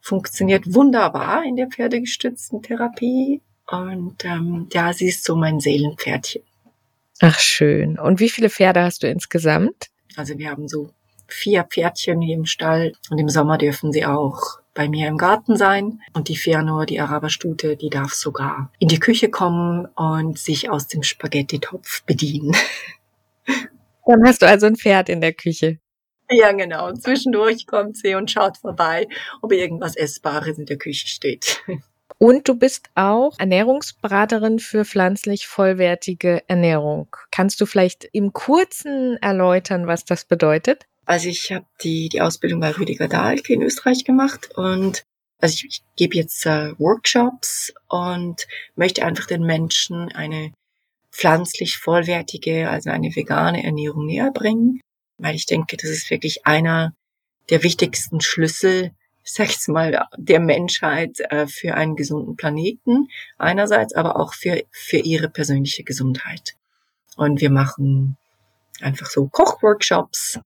funktioniert 0.00 0.74
wunderbar 0.74 1.44
in 1.44 1.56
der 1.56 1.68
pferdegestützten 1.68 2.62
Therapie. 2.62 3.42
Und 3.66 4.24
ähm, 4.24 4.68
ja, 4.72 4.92
sie 4.92 5.08
ist 5.08 5.24
so 5.24 5.36
mein 5.36 5.60
Seelenpferdchen. 5.60 6.42
Ach 7.20 7.38
schön. 7.38 7.98
Und 7.98 8.18
wie 8.18 8.30
viele 8.30 8.50
Pferde 8.50 8.82
hast 8.82 9.02
du 9.02 9.08
insgesamt? 9.08 9.90
Also 10.16 10.38
wir 10.38 10.50
haben 10.50 10.68
so 10.68 10.90
vier 11.28 11.64
Pferdchen 11.64 12.20
hier 12.20 12.34
im 12.34 12.46
Stall 12.46 12.94
und 13.10 13.18
im 13.18 13.28
Sommer 13.28 13.58
dürfen 13.58 13.92
sie 13.92 14.04
auch 14.04 14.59
bei 14.74 14.88
mir 14.88 15.08
im 15.08 15.16
Garten 15.16 15.56
sein. 15.56 16.00
Und 16.12 16.28
die 16.28 16.36
Fianor, 16.36 16.86
die 16.86 17.00
Araberstute, 17.00 17.76
die 17.76 17.90
darf 17.90 18.12
sogar 18.12 18.72
in 18.78 18.88
die 18.88 19.00
Küche 19.00 19.30
kommen 19.30 19.86
und 19.96 20.38
sich 20.38 20.70
aus 20.70 20.88
dem 20.88 21.02
Spaghetti-Topf 21.02 22.04
bedienen. 22.04 22.54
Dann 24.06 24.24
hast 24.24 24.42
du 24.42 24.46
also 24.46 24.66
ein 24.66 24.76
Pferd 24.76 25.08
in 25.08 25.20
der 25.20 25.32
Küche. 25.32 25.78
Ja, 26.30 26.52
genau. 26.52 26.92
Zwischendurch 26.92 27.66
kommt 27.66 27.96
sie 27.96 28.14
und 28.14 28.30
schaut 28.30 28.56
vorbei, 28.56 29.06
ob 29.42 29.52
irgendwas 29.52 29.96
Essbares 29.96 30.58
in 30.58 30.66
der 30.66 30.78
Küche 30.78 31.08
steht. 31.08 31.62
Und 32.22 32.48
du 32.48 32.54
bist 32.54 32.90
auch 32.96 33.38
Ernährungsberaterin 33.38 34.58
für 34.58 34.84
pflanzlich 34.84 35.46
vollwertige 35.46 36.42
Ernährung. 36.48 37.16
Kannst 37.30 37.62
du 37.62 37.66
vielleicht 37.66 38.04
im 38.12 38.34
Kurzen 38.34 39.16
erläutern, 39.22 39.86
was 39.86 40.04
das 40.04 40.26
bedeutet? 40.26 40.84
Also 41.06 41.28
ich 41.28 41.50
habe 41.52 41.66
die, 41.82 42.08
die 42.08 42.20
Ausbildung 42.20 42.60
bei 42.60 42.70
Rüdiger 42.70 43.08
Dahlke 43.08 43.52
in 43.52 43.62
Österreich 43.62 44.04
gemacht 44.04 44.50
und 44.56 45.04
also 45.40 45.54
ich, 45.54 45.64
ich 45.64 45.82
gebe 45.96 46.16
jetzt 46.16 46.44
äh, 46.46 46.78
Workshops 46.78 47.72
und 47.88 48.46
möchte 48.76 49.04
einfach 49.04 49.26
den 49.26 49.42
Menschen 49.42 50.12
eine 50.12 50.52
pflanzlich 51.10 51.78
vollwertige, 51.78 52.68
also 52.68 52.90
eine 52.90 53.14
vegane 53.14 53.64
Ernährung 53.64 54.06
näher 54.06 54.30
bringen, 54.32 54.80
weil 55.18 55.34
ich 55.34 55.46
denke, 55.46 55.76
das 55.76 55.90
ist 55.90 56.10
wirklich 56.10 56.46
einer 56.46 56.94
der 57.48 57.62
wichtigsten 57.62 58.20
Schlüssel, 58.20 58.92
sag 59.24 59.50
ich 59.50 59.66
mal, 59.68 60.06
der 60.16 60.40
Menschheit 60.40 61.20
äh, 61.30 61.46
für 61.46 61.74
einen 61.74 61.96
gesunden 61.96 62.36
Planeten 62.36 63.08
einerseits, 63.38 63.94
aber 63.94 64.16
auch 64.16 64.34
für, 64.34 64.62
für 64.70 64.98
ihre 64.98 65.28
persönliche 65.28 65.84
Gesundheit. 65.84 66.54
Und 67.16 67.40
wir 67.40 67.50
machen 67.50 68.16
einfach 68.80 69.06
so 69.06 69.28
Kochworkshops, 69.28 70.38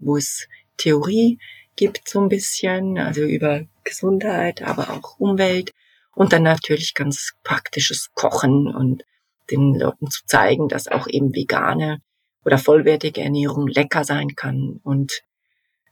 wo 0.00 0.16
es 0.16 0.48
Theorie 0.76 1.38
gibt 1.76 2.08
so 2.08 2.20
ein 2.20 2.28
bisschen, 2.28 2.98
also 2.98 3.22
über 3.22 3.64
Gesundheit, 3.84 4.62
aber 4.62 4.90
auch 4.90 5.18
Umwelt 5.18 5.72
und 6.14 6.32
dann 6.32 6.42
natürlich 6.42 6.94
ganz 6.94 7.32
praktisches 7.42 8.10
Kochen 8.14 8.66
und 8.68 9.04
den 9.50 9.74
Leuten 9.74 10.10
zu 10.10 10.24
zeigen, 10.26 10.68
dass 10.68 10.88
auch 10.88 11.06
eben 11.06 11.34
vegane 11.34 12.02
oder 12.44 12.58
vollwertige 12.58 13.22
Ernährung 13.22 13.66
lecker 13.66 14.04
sein 14.04 14.34
kann 14.36 14.80
und 14.82 15.22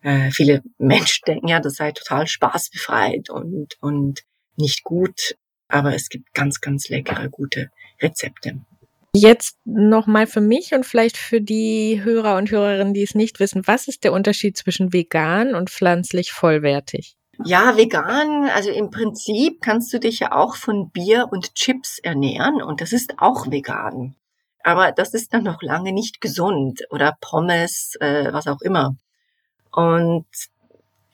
äh, 0.02 0.30
viele 0.30 0.62
Menschen 0.78 1.24
denken 1.26 1.48
ja, 1.48 1.60
das 1.60 1.74
sei 1.74 1.92
total 1.92 2.26
spaßbefreit 2.26 3.30
und 3.30 3.76
und 3.80 4.22
nicht 4.56 4.84
gut, 4.84 5.36
aber 5.68 5.94
es 5.94 6.08
gibt 6.08 6.32
ganz 6.34 6.60
ganz 6.60 6.88
leckere 6.88 7.28
gute 7.28 7.70
Rezepte. 8.00 8.60
Jetzt 9.20 9.56
nochmal 9.64 10.26
für 10.26 10.40
mich 10.40 10.72
und 10.74 10.86
vielleicht 10.86 11.16
für 11.16 11.40
die 11.40 12.00
Hörer 12.02 12.36
und 12.36 12.50
Hörerinnen, 12.50 12.94
die 12.94 13.02
es 13.02 13.14
nicht 13.14 13.40
wissen, 13.40 13.66
was 13.66 13.88
ist 13.88 14.04
der 14.04 14.12
Unterschied 14.12 14.56
zwischen 14.56 14.92
vegan 14.92 15.54
und 15.54 15.70
pflanzlich 15.70 16.32
vollwertig? 16.32 17.16
Ja, 17.44 17.76
vegan, 17.76 18.48
also 18.48 18.70
im 18.70 18.90
Prinzip 18.90 19.60
kannst 19.60 19.92
du 19.92 20.00
dich 20.00 20.20
ja 20.20 20.32
auch 20.32 20.56
von 20.56 20.90
Bier 20.90 21.28
und 21.30 21.54
Chips 21.54 21.98
ernähren 21.98 22.62
und 22.62 22.80
das 22.80 22.92
ist 22.92 23.14
auch 23.18 23.50
vegan. 23.50 24.16
Aber 24.64 24.92
das 24.92 25.14
ist 25.14 25.32
dann 25.32 25.44
noch 25.44 25.62
lange 25.62 25.92
nicht 25.92 26.20
gesund 26.20 26.82
oder 26.90 27.16
Pommes, 27.20 27.96
äh, 28.00 28.32
was 28.32 28.48
auch 28.48 28.60
immer. 28.60 28.96
Und 29.72 30.26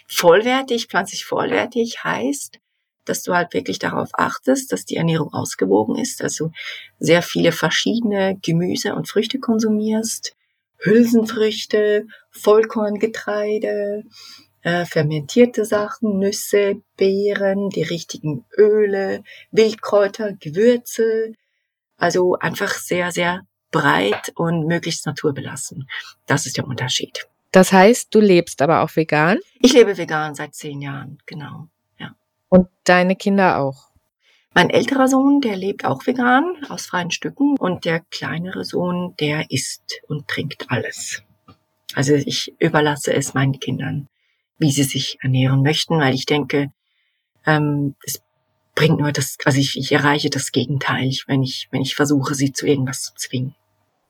vollwertig, 0.08 0.86
pflanzlich 0.86 1.24
vollwertig 1.24 2.04
heißt, 2.04 2.58
dass 3.08 3.22
du 3.22 3.34
halt 3.34 3.54
wirklich 3.54 3.78
darauf 3.78 4.10
achtest, 4.12 4.72
dass 4.72 4.84
die 4.84 4.96
Ernährung 4.96 5.32
ausgewogen 5.32 5.96
ist, 5.96 6.22
also 6.22 6.50
sehr 6.98 7.22
viele 7.22 7.52
verschiedene 7.52 8.38
Gemüse 8.42 8.94
und 8.94 9.08
Früchte 9.08 9.38
konsumierst, 9.38 10.34
Hülsenfrüchte, 10.78 12.06
Vollkorngetreide, 12.30 14.04
äh, 14.62 14.84
fermentierte 14.84 15.64
Sachen, 15.64 16.18
Nüsse, 16.18 16.82
Beeren, 16.96 17.70
die 17.70 17.82
richtigen 17.82 18.44
Öle, 18.56 19.22
Wildkräuter, 19.50 20.32
Gewürze, 20.32 21.32
also 21.96 22.34
einfach 22.38 22.74
sehr, 22.74 23.12
sehr 23.12 23.46
breit 23.70 24.32
und 24.36 24.66
möglichst 24.66 25.06
naturbelassen. 25.06 25.88
Das 26.26 26.46
ist 26.46 26.56
der 26.56 26.66
Unterschied. 26.66 27.26
Das 27.50 27.72
heißt, 27.72 28.14
du 28.14 28.20
lebst 28.20 28.62
aber 28.62 28.82
auch 28.82 28.96
vegan? 28.96 29.38
Ich 29.60 29.72
lebe 29.72 29.96
vegan 29.96 30.34
seit 30.34 30.54
zehn 30.54 30.80
Jahren, 30.80 31.18
genau. 31.26 31.68
Und 32.48 32.68
deine 32.84 33.16
Kinder 33.16 33.58
auch? 33.58 33.88
Mein 34.54 34.70
älterer 34.70 35.08
Sohn, 35.08 35.40
der 35.40 35.56
lebt 35.56 35.84
auch 35.84 36.06
vegan 36.06 36.44
aus 36.68 36.86
freien 36.86 37.10
Stücken 37.10 37.56
und 37.58 37.84
der 37.84 38.00
kleinere 38.10 38.64
Sohn, 38.64 39.14
der 39.18 39.50
isst 39.50 40.00
und 40.06 40.28
trinkt 40.28 40.66
alles. 40.68 41.22
Also 41.94 42.14
ich 42.14 42.54
überlasse 42.60 43.12
es 43.12 43.34
meinen 43.34 43.58
Kindern, 43.58 44.08
wie 44.58 44.70
sie 44.70 44.84
sich 44.84 45.18
ernähren 45.22 45.62
möchten, 45.62 45.98
weil 45.98 46.14
ich 46.14 46.26
denke, 46.26 46.72
ähm, 47.46 47.96
es 48.04 48.22
bringt 48.76 49.00
nur 49.00 49.12
das, 49.12 49.36
also 49.44 49.58
ich, 49.58 49.76
ich 49.76 49.92
erreiche 49.92 50.30
das 50.30 50.52
Gegenteil, 50.52 51.10
wenn 51.26 51.42
ich, 51.42 51.68
wenn 51.70 51.82
ich 51.82 51.94
versuche, 51.94 52.34
sie 52.34 52.52
zu 52.52 52.66
irgendwas 52.66 53.02
zu 53.02 53.14
zwingen. 53.14 53.54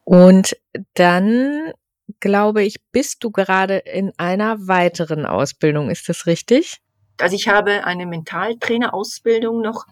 Und 0.04 0.56
dann 0.94 1.72
glaube 2.20 2.62
ich, 2.62 2.76
bist 2.92 3.24
du 3.24 3.30
gerade 3.30 3.78
in 3.78 4.12
einer 4.18 4.66
weiteren 4.66 5.24
Ausbildung. 5.24 5.90
Ist 5.90 6.08
das 6.08 6.26
richtig? 6.26 6.80
Also 7.18 7.36
ich 7.36 7.48
habe 7.48 7.84
eine 7.84 8.06
Mentaltrainerausbildung 8.06 9.60
noch 9.60 9.86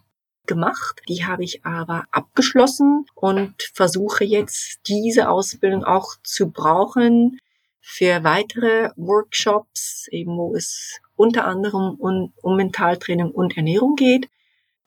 gemacht. 0.47 1.01
Die 1.09 1.25
habe 1.25 1.45
ich 1.45 1.65
aber 1.65 2.05
abgeschlossen 2.11 3.07
und 3.15 3.63
versuche 3.75 4.25
jetzt 4.25 4.81
diese 4.87 5.29
Ausbildung 5.29 5.85
auch 5.85 6.17
zu 6.23 6.51
brauchen 6.51 7.39
für 7.81 8.25
weitere 8.25 8.91
Workshops, 8.97 10.09
eben 10.11 10.37
wo 10.37 10.55
es 10.55 11.01
unter 11.17 11.47
anderem 11.47 11.97
um, 11.99 12.33
um 12.43 12.57
Mentaltraining 12.57 13.31
und 13.31 13.57
Ernährung 13.57 13.97
geht, 13.97 14.29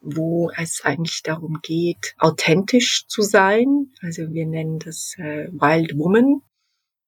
wo 0.01 0.51
es 0.55 0.81
eigentlich 0.83 1.23
darum 1.23 1.59
geht, 1.61 2.15
authentisch 2.17 3.07
zu 3.07 3.21
sein. 3.21 3.93
Also 4.01 4.33
wir 4.33 4.45
nennen 4.45 4.79
das 4.79 5.15
äh, 5.17 5.47
Wild 5.51 5.97
Woman 5.97 6.41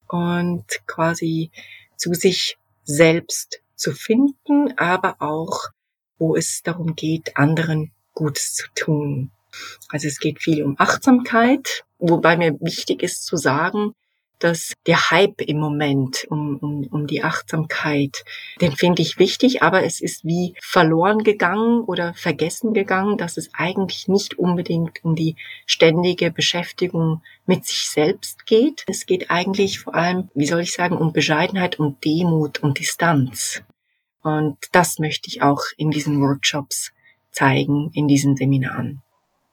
und 0.08 0.66
quasi 0.88 1.52
zu 1.96 2.14
sich 2.14 2.58
selbst 2.84 3.62
zu 3.78 3.94
finden, 3.94 4.78
aber 4.78 5.18
auch, 5.20 5.70
wo 6.18 6.36
es 6.36 6.62
darum 6.64 6.96
geht, 6.96 7.38
anderen 7.38 7.92
Gutes 8.14 8.56
zu 8.56 8.68
tun. 8.76 9.32
Also 9.90 10.08
es 10.08 10.20
geht 10.20 10.42
viel 10.42 10.64
um 10.64 10.76
Achtsamkeit, 10.78 11.86
wobei 12.00 12.38
mir 12.38 12.60
wichtig 12.60 13.04
ist 13.04 13.26
zu 13.26 13.38
sagen, 13.38 13.94
dass 14.40 14.74
der 14.86 15.10
Hype 15.10 15.42
im 15.42 15.60
Moment 15.60 16.26
um, 16.30 16.58
um, 16.58 16.88
um 16.92 17.08
die 17.08 17.24
Achtsamkeit, 17.24 18.24
den 18.62 18.72
finde 18.72 19.02
ich 19.02 19.18
wichtig, 19.18 19.64
aber 19.64 19.84
es 19.84 20.00
ist 20.02 20.26
wie 20.26 20.54
verloren 20.62 21.24
gegangen 21.24 21.82
oder 21.82 22.14
vergessen 22.14 22.74
gegangen, 22.74 23.18
dass 23.18 23.38
es 23.38 23.50
eigentlich 23.54 24.08
nicht 24.08 24.38
unbedingt 24.38 25.04
um 25.04 25.16
die 25.16 25.36
ständige 25.66 26.32
Beschäftigung 26.32 27.22
mit 27.46 27.66
sich 27.66 27.90
selbst 27.90 28.46
geht. 28.46 28.84
Es 28.88 29.06
geht 29.06 29.32
eigentlich 29.32 29.80
vor 29.80 29.96
allem, 29.96 30.30
wie 30.34 30.46
soll 30.46 30.62
ich 30.62 30.74
sagen, 30.74 30.98
um 30.98 31.14
Bescheidenheit 31.14 31.80
und 31.80 32.04
Demut 32.06 32.60
und 32.60 32.80
Distanz. 32.80 33.64
Und 34.28 34.58
das 34.74 35.00
möchte 35.00 35.30
ich 35.30 35.42
auch 35.42 35.62
in 35.78 35.90
diesen 35.90 36.22
Workshops 36.22 36.92
zeigen, 37.32 37.92
in 37.94 38.08
diesen 38.08 38.36
Seminaren. 38.36 39.02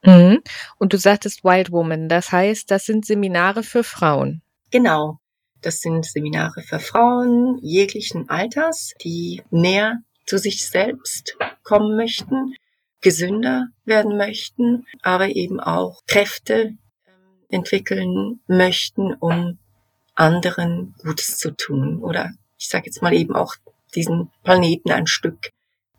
Mhm. 0.03 0.43
Und 0.79 0.93
du 0.93 0.99
sagtest 0.99 1.45
Wild 1.45 1.71
Woman, 1.71 2.09
das 2.09 2.33
heißt, 2.33 2.71
das 2.71 2.85
sind 2.85 3.07
Seminare 3.07 3.63
für 3.63 3.85
Frauen. 3.85 4.43
Genau. 4.71 5.21
Das 5.61 5.79
sind 5.79 6.05
Seminare 6.05 6.63
für 6.63 6.79
Frauen 6.79 7.59
jeglichen 7.63 8.29
Alters, 8.29 8.93
die 9.03 9.43
näher 9.51 10.03
zu 10.27 10.39
sich 10.39 10.69
selbst 10.69 11.39
kommen 11.63 11.97
möchten, 11.97 12.55
gesünder 13.01 13.69
werden 13.85 14.17
möchten, 14.17 14.87
aber 15.03 15.29
eben 15.29 15.61
auch 15.61 16.03
Kräfte 16.07 16.75
ähm, 17.07 17.47
entwickeln 17.49 18.41
möchten, 18.47 19.15
um 19.15 19.59
anderen 20.15 20.95
Gutes 21.03 21.39
zu 21.39 21.51
tun 21.57 22.03
oder 22.03 22.33
ich 22.59 22.69
sage 22.69 22.87
jetzt 22.87 23.03
mal 23.03 23.13
eben 23.13 23.35
auch 23.35 23.57
diesen 23.97 24.31
Planeten 24.43 24.91
ein 24.91 25.07
Stück 25.07 25.51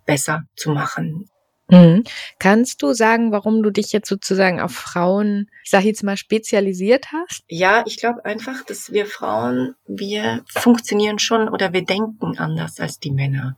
besser 0.06 0.44
zu 0.56 0.72
machen. 0.72 1.30
Mhm. 1.68 2.04
Kannst 2.38 2.84
du 2.84 2.94
sagen, 2.94 3.32
warum 3.32 3.64
du 3.64 3.72
dich 3.72 3.92
jetzt 3.92 4.08
sozusagen 4.08 4.62
auf 4.62 4.72
Frauen, 4.72 5.50
ich 5.64 5.72
sage 5.72 5.88
jetzt 5.88 6.04
mal, 6.04 6.16
spezialisiert 6.16 7.08
hast? 7.12 7.44
Ja, 7.48 7.84
ich 7.88 7.98
glaube 7.98 8.24
einfach, 8.24 8.64
dass 8.66 8.92
wir 8.92 9.08
Frauen, 9.08 9.74
wir 9.88 10.44
funktionieren 10.48 11.18
schon 11.18 11.50
oder 11.50 11.74
wir 11.74 11.84
denken 11.84 12.38
anders 12.38 12.80
als 12.80 13.00
die 13.00 13.12
Männer. 13.12 13.58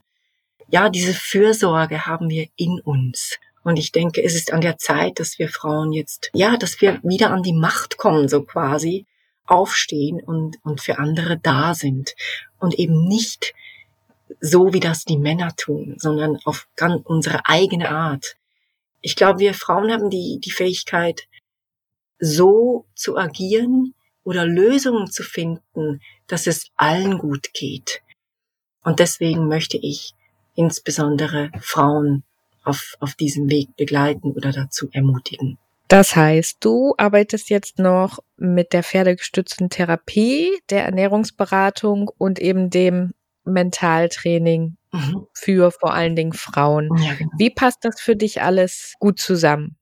ja, 0.70 0.90
diese 0.90 1.14
Fürsorge 1.14 2.06
haben 2.06 2.30
wir 2.30 2.48
in 2.56 2.80
uns. 2.82 3.38
Und 3.64 3.78
ich 3.78 3.92
denke, 3.92 4.24
es 4.24 4.36
ist 4.36 4.54
an 4.54 4.62
der 4.62 4.78
Zeit, 4.78 5.20
dass 5.20 5.40
wir 5.40 5.50
Frauen 5.50 5.92
jetzt, 5.92 6.30
ja, 6.34 6.58
dass 6.58 6.80
wir 6.82 7.02
wieder 7.04 7.32
an 7.32 7.44
die 7.44 7.54
Macht 7.54 7.98
kommen, 7.98 8.30
so 8.30 8.44
quasi, 8.44 9.06
aufstehen 9.46 10.22
und, 10.22 10.58
und 10.64 10.82
für 10.82 11.00
andere 11.00 11.38
da 11.38 11.74
sind. 11.74 12.16
Und 12.60 12.76
eben 12.76 13.08
nicht 13.08 13.54
so, 14.40 14.74
wie 14.74 14.80
das 14.80 15.06
die 15.06 15.18
Männer 15.18 15.56
tun, 15.56 15.96
sondern 15.98 16.38
auf 16.46 16.68
ganz 16.76 17.02
unsere 17.06 17.46
eigene 17.46 17.90
Art. 17.90 18.36
Ich 19.02 19.16
glaube, 19.16 19.40
wir 19.40 19.54
Frauen 19.54 19.92
haben 19.92 20.10
die, 20.10 20.40
die 20.44 20.52
Fähigkeit, 20.52 21.28
so 22.20 22.86
zu 22.96 23.18
agieren 23.18 23.94
oder 24.24 24.46
Lösungen 24.46 25.10
zu 25.10 25.24
finden, 25.24 26.02
dass 26.28 26.48
es 26.48 26.72
allen 26.76 27.18
gut 27.18 27.54
geht. 27.54 28.02
Und 28.84 29.00
deswegen 29.00 29.48
möchte 29.48 29.78
ich 29.78 30.14
insbesondere 30.56 31.52
Frauen 31.62 32.24
auf, 32.64 32.96
auf 33.00 33.16
diesem 33.16 33.50
Weg 33.50 33.76
begleiten 33.78 34.32
oder 34.32 34.52
dazu 34.52 34.90
ermutigen. 34.92 35.58
Das 35.88 36.16
heißt, 36.16 36.58
du 36.60 36.94
arbeitest 36.98 37.50
jetzt 37.50 37.80
noch 37.80 38.20
mit 38.36 38.74
der 38.74 38.84
pferdegestützten 38.84 39.70
Therapie, 39.70 40.60
der 40.70 40.84
Ernährungsberatung 40.84 42.12
und 42.18 42.40
eben 42.40 42.70
dem 42.70 43.14
Mentaltraining 43.52 44.78
mhm. 44.92 45.28
für 45.34 45.72
vor 45.72 45.94
allen 45.94 46.16
Dingen 46.16 46.34
Frauen. 46.34 46.90
Ja, 46.98 47.14
genau. 47.14 47.32
Wie 47.38 47.50
passt 47.50 47.80
das 47.84 48.00
für 48.00 48.16
dich 48.16 48.42
alles 48.42 48.94
gut 49.00 49.20
zusammen? 49.20 49.76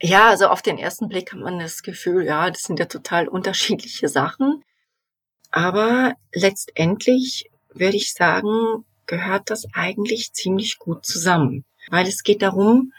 Ja, 0.00 0.30
also 0.30 0.48
auf 0.48 0.62
den 0.62 0.78
ersten 0.78 1.08
Blick 1.08 1.32
hat 1.32 1.40
man 1.40 1.60
das 1.60 1.82
Gefühl, 1.82 2.24
ja, 2.24 2.50
das 2.50 2.62
sind 2.62 2.78
ja 2.78 2.86
total 2.86 3.28
unterschiedliche 3.28 4.08
Sachen. 4.08 4.64
Aber 5.50 6.14
letztendlich 6.32 7.50
würde 7.72 7.96
ich 7.96 8.12
sagen, 8.12 8.84
gehört 9.06 9.50
das 9.50 9.66
eigentlich 9.74 10.32
ziemlich 10.32 10.78
gut 10.78 11.06
zusammen. 11.06 11.64
Weil 11.90 12.06
es 12.06 12.22
geht 12.22 12.42
darum, 12.42 12.92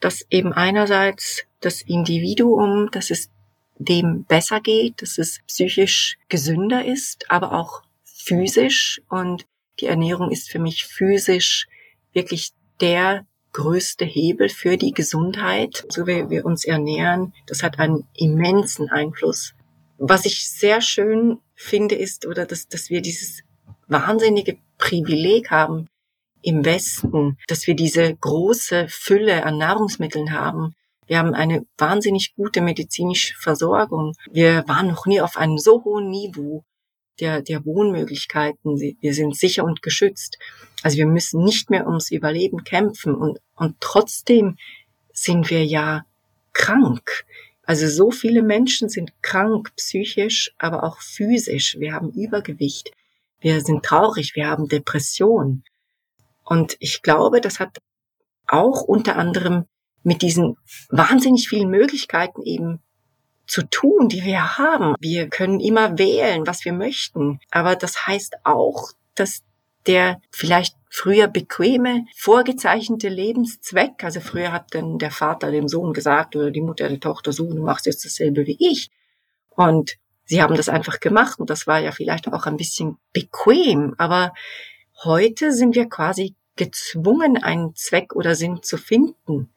dass 0.00 0.24
eben 0.30 0.52
einerseits 0.52 1.44
das 1.60 1.82
Individuum, 1.82 2.90
dass 2.92 3.10
es 3.10 3.30
dem 3.78 4.24
besser 4.24 4.60
geht, 4.60 5.02
dass 5.02 5.18
es 5.18 5.40
psychisch 5.46 6.18
gesünder 6.28 6.84
ist, 6.84 7.30
aber 7.30 7.52
auch 7.52 7.82
physisch. 8.18 9.00
Und 9.08 9.46
die 9.80 9.86
Ernährung 9.86 10.30
ist 10.30 10.50
für 10.50 10.58
mich 10.58 10.84
physisch 10.84 11.66
wirklich 12.12 12.50
der 12.80 13.26
größte 13.52 14.04
Hebel 14.04 14.48
für 14.48 14.76
die 14.76 14.92
Gesundheit, 14.92 15.84
so 15.88 16.06
wie 16.06 16.28
wir 16.30 16.44
uns 16.44 16.64
ernähren. 16.64 17.32
Das 17.46 17.62
hat 17.62 17.78
einen 17.78 18.06
immensen 18.14 18.88
Einfluss. 18.90 19.54
Was 19.96 20.26
ich 20.26 20.48
sehr 20.48 20.80
schön 20.80 21.38
finde, 21.54 21.96
ist, 21.96 22.26
oder 22.26 22.46
dass, 22.46 22.68
dass 22.68 22.90
wir 22.90 23.00
dieses 23.00 23.42
wahnsinnige 23.88 24.58
Privileg 24.76 25.50
haben 25.50 25.88
im 26.42 26.64
Westen, 26.64 27.36
dass 27.48 27.66
wir 27.66 27.74
diese 27.74 28.14
große 28.14 28.86
Fülle 28.88 29.44
an 29.44 29.58
Nahrungsmitteln 29.58 30.32
haben. 30.32 30.74
Wir 31.06 31.18
haben 31.18 31.34
eine 31.34 31.66
wahnsinnig 31.78 32.34
gute 32.36 32.60
medizinische 32.60 33.34
Versorgung. 33.36 34.12
Wir 34.30 34.62
waren 34.68 34.88
noch 34.88 35.06
nie 35.06 35.20
auf 35.20 35.36
einem 35.36 35.58
so 35.58 35.82
hohen 35.84 36.10
Niveau 36.10 36.64
der, 37.20 37.42
der 37.42 37.64
Wohnmöglichkeiten. 37.64 38.78
Wir 38.78 39.14
sind 39.14 39.36
sicher 39.36 39.64
und 39.64 39.82
geschützt. 39.82 40.38
Also 40.82 40.96
wir 40.98 41.06
müssen 41.06 41.44
nicht 41.44 41.70
mehr 41.70 41.86
ums 41.86 42.10
Überleben 42.10 42.64
kämpfen 42.64 43.14
und, 43.14 43.38
und 43.56 43.76
trotzdem 43.80 44.56
sind 45.12 45.50
wir 45.50 45.64
ja 45.64 46.04
krank. 46.52 47.24
Also 47.64 47.88
so 47.88 48.10
viele 48.10 48.42
Menschen 48.42 48.88
sind 48.88 49.12
krank, 49.22 49.72
psychisch, 49.76 50.54
aber 50.58 50.84
auch 50.84 51.00
physisch. 51.00 51.76
Wir 51.78 51.92
haben 51.92 52.10
Übergewicht. 52.10 52.92
Wir 53.40 53.60
sind 53.60 53.84
traurig. 53.84 54.34
Wir 54.34 54.46
haben 54.48 54.68
Depression. 54.68 55.64
Und 56.44 56.76
ich 56.80 57.02
glaube, 57.02 57.40
das 57.40 57.60
hat 57.60 57.78
auch 58.46 58.82
unter 58.82 59.16
anderem 59.16 59.66
mit 60.02 60.22
diesen 60.22 60.56
wahnsinnig 60.88 61.48
vielen 61.48 61.68
Möglichkeiten 61.68 62.42
eben 62.42 62.80
zu 63.48 63.62
tun, 63.62 64.08
die 64.08 64.22
wir 64.22 64.58
haben. 64.58 64.94
Wir 65.00 65.28
können 65.28 65.58
immer 65.58 65.98
wählen, 65.98 66.46
was 66.46 66.64
wir 66.64 66.72
möchten. 66.72 67.40
Aber 67.50 67.74
das 67.74 68.06
heißt 68.06 68.36
auch, 68.44 68.90
dass 69.14 69.42
der 69.86 70.20
vielleicht 70.30 70.76
früher 70.90 71.28
bequeme, 71.28 72.04
vorgezeichnete 72.14 73.08
Lebenszweck, 73.08 74.04
also 74.04 74.20
früher 74.20 74.52
hat 74.52 74.74
dann 74.74 74.98
der 74.98 75.10
Vater 75.10 75.50
dem 75.50 75.66
Sohn 75.66 75.92
gesagt 75.92 76.36
oder 76.36 76.50
die 76.50 76.60
Mutter 76.60 76.88
der 76.88 77.00
Tochter, 77.00 77.32
so, 77.32 77.52
du 77.52 77.62
machst 77.62 77.86
jetzt 77.86 78.04
dasselbe 78.04 78.46
wie 78.46 78.58
ich. 78.60 78.90
Und 79.48 79.96
sie 80.24 80.42
haben 80.42 80.54
das 80.54 80.68
einfach 80.68 81.00
gemacht 81.00 81.40
und 81.40 81.50
das 81.50 81.66
war 81.66 81.80
ja 81.80 81.90
vielleicht 81.90 82.28
auch 82.28 82.46
ein 82.46 82.56
bisschen 82.56 82.98
bequem, 83.12 83.94
aber 83.98 84.34
heute 85.04 85.52
sind 85.52 85.74
wir 85.74 85.88
quasi 85.88 86.34
gezwungen, 86.56 87.42
einen 87.42 87.74
Zweck 87.74 88.14
oder 88.14 88.34
Sinn 88.34 88.62
zu 88.62 88.76
finden. 88.76 89.50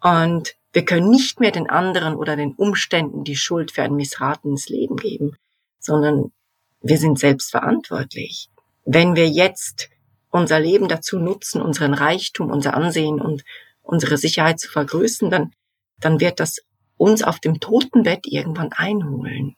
Und 0.00 0.56
wir 0.72 0.84
können 0.84 1.10
nicht 1.10 1.40
mehr 1.40 1.50
den 1.50 1.68
anderen 1.68 2.14
oder 2.14 2.36
den 2.36 2.52
Umständen 2.54 3.24
die 3.24 3.36
Schuld 3.36 3.72
für 3.72 3.82
ein 3.82 3.94
missratenes 3.94 4.68
Leben 4.68 4.96
geben, 4.96 5.36
sondern 5.78 6.32
wir 6.80 6.98
sind 6.98 7.18
selbst 7.18 7.50
verantwortlich. 7.50 8.48
Wenn 8.84 9.14
wir 9.14 9.28
jetzt 9.28 9.90
unser 10.30 10.58
Leben 10.58 10.88
dazu 10.88 11.18
nutzen, 11.18 11.60
unseren 11.60 11.94
Reichtum, 11.94 12.50
unser 12.50 12.74
Ansehen 12.74 13.20
und 13.20 13.44
unsere 13.82 14.16
Sicherheit 14.16 14.58
zu 14.58 14.70
vergrößern, 14.70 15.30
dann, 15.30 15.52
dann 16.00 16.20
wird 16.20 16.40
das 16.40 16.60
uns 16.96 17.22
auf 17.22 17.38
dem 17.38 17.60
Totenbett 17.60 18.26
irgendwann 18.26 18.72
einholen. 18.72 19.56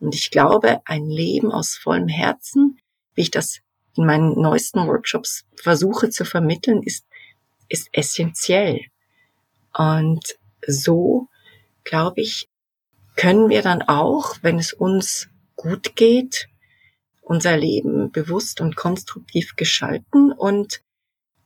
Und 0.00 0.14
ich 0.14 0.30
glaube, 0.30 0.80
ein 0.84 1.08
Leben 1.08 1.50
aus 1.50 1.74
vollem 1.74 2.08
Herzen, 2.08 2.78
wie 3.14 3.22
ich 3.22 3.30
das 3.30 3.60
in 3.96 4.04
meinen 4.04 4.40
neuesten 4.40 4.86
Workshops 4.86 5.44
versuche 5.54 6.10
zu 6.10 6.24
vermitteln, 6.24 6.82
ist, 6.82 7.06
ist 7.68 7.88
essentiell. 7.92 8.80
Und 9.76 10.36
so, 10.66 11.28
glaube 11.84 12.20
ich, 12.20 12.48
können 13.16 13.48
wir 13.48 13.62
dann 13.62 13.82
auch, 13.82 14.36
wenn 14.42 14.58
es 14.58 14.72
uns 14.72 15.28
gut 15.56 15.96
geht, 15.96 16.48
unser 17.20 17.56
Leben 17.56 18.10
bewusst 18.10 18.60
und 18.60 18.76
konstruktiv 18.76 19.56
gestalten 19.56 20.32
und 20.32 20.82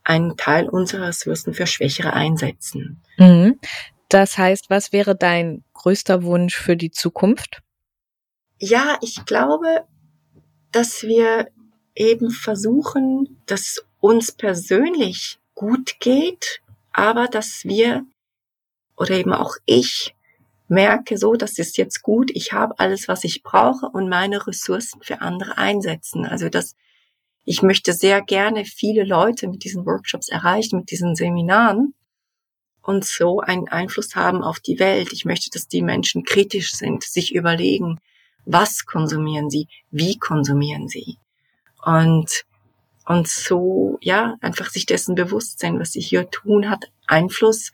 einen 0.03 0.37
Teil 0.37 0.69
unserer 0.69 1.09
Ressourcen 1.09 1.55
für 1.55 1.67
Schwächere 1.67 2.15
einsetzen. 2.15 3.03
Mhm. 3.19 3.61
Das 4.09 4.39
heißt, 4.39 4.71
was 4.71 4.93
wäre 4.93 5.15
dein 5.15 5.65
größter 5.75 6.23
Wunsch 6.23 6.57
für 6.57 6.77
die 6.77 6.91
Zukunft? 6.91 7.61
Ja, 8.59 8.99
ich 9.03 9.25
glaube, 9.27 9.85
dass 10.73 11.03
wir 11.03 11.49
eben 11.95 12.31
versuchen, 12.31 13.41
dass 13.47 13.85
uns 14.01 14.33
persönlich 14.33 15.39
gut 15.55 16.01
geht, 16.01 16.61
aber 16.93 17.27
dass 17.27 17.65
wir 17.65 18.05
oder 18.99 19.13
eben 19.13 19.33
auch 19.33 19.55
ich 19.65 20.15
merke 20.69 21.17
so, 21.17 21.35
das 21.35 21.59
ist 21.59 21.79
jetzt 21.79 22.03
gut, 22.03 22.31
ich 22.35 22.53
habe 22.53 22.79
alles, 22.79 23.09
was 23.09 23.25
ich 23.25 23.43
brauche 23.43 23.87
und 23.87 24.09
meine 24.09 24.47
Ressourcen 24.47 25.01
für 25.03 25.23
andere 25.23 25.57
einsetzen. 25.57 26.27
Also 26.27 26.49
das, 26.51 26.75
ich 27.45 27.63
möchte 27.63 27.95
sehr 27.95 28.21
gerne 28.21 28.65
viele 28.67 29.05
Leute 29.05 29.49
mit 29.49 29.65
diesen 29.65 29.87
Workshops 29.87 30.29
erreichen, 30.29 30.81
mit 30.81 30.91
diesen 30.91 31.15
Seminaren 31.15 31.95
und 32.83 33.05
so 33.05 33.41
einen 33.41 33.69
Einfluss 33.69 34.15
haben 34.15 34.43
auf 34.43 34.61
die 34.61 34.79
Welt. 34.79 35.13
Ich 35.13 35.25
möchte, 35.25 35.51
dass 35.51 35.69
die 35.69 35.83
Menschen 35.83 36.25
kritisch 36.25 36.73
sind, 36.73 37.03
sich 37.03 37.35
überlegen, 37.35 38.01
was 38.45 38.85
konsumieren 38.85 39.49
sie, 39.49 39.69
wie 39.91 40.19
konsumieren 40.19 40.89
sie. 40.89 41.17
Und, 41.83 42.45
und 43.07 43.29
so, 43.29 43.99
ja, 44.03 44.37
einfach 44.41 44.71
sich 44.71 44.87
dessen 44.87 45.15
bewusst 45.15 45.61
sein, 45.61 45.79
was 45.81 45.93
sie 45.93 46.01
hier 46.01 46.31
tun, 46.31 46.69
hat 46.69 46.91
Einfluss 47.07 47.73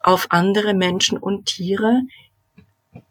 auf 0.00 0.26
andere 0.30 0.74
Menschen 0.74 1.18
und 1.18 1.46
Tiere 1.46 2.02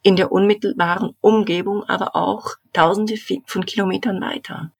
in 0.01 0.15
der 0.15 0.31
unmittelbaren 0.31 1.15
Umgebung, 1.21 1.83
aber 1.83 2.15
auch 2.15 2.55
tausende 2.73 3.15
von 3.45 3.65
Kilometern 3.65 4.21
weiter. 4.21 4.71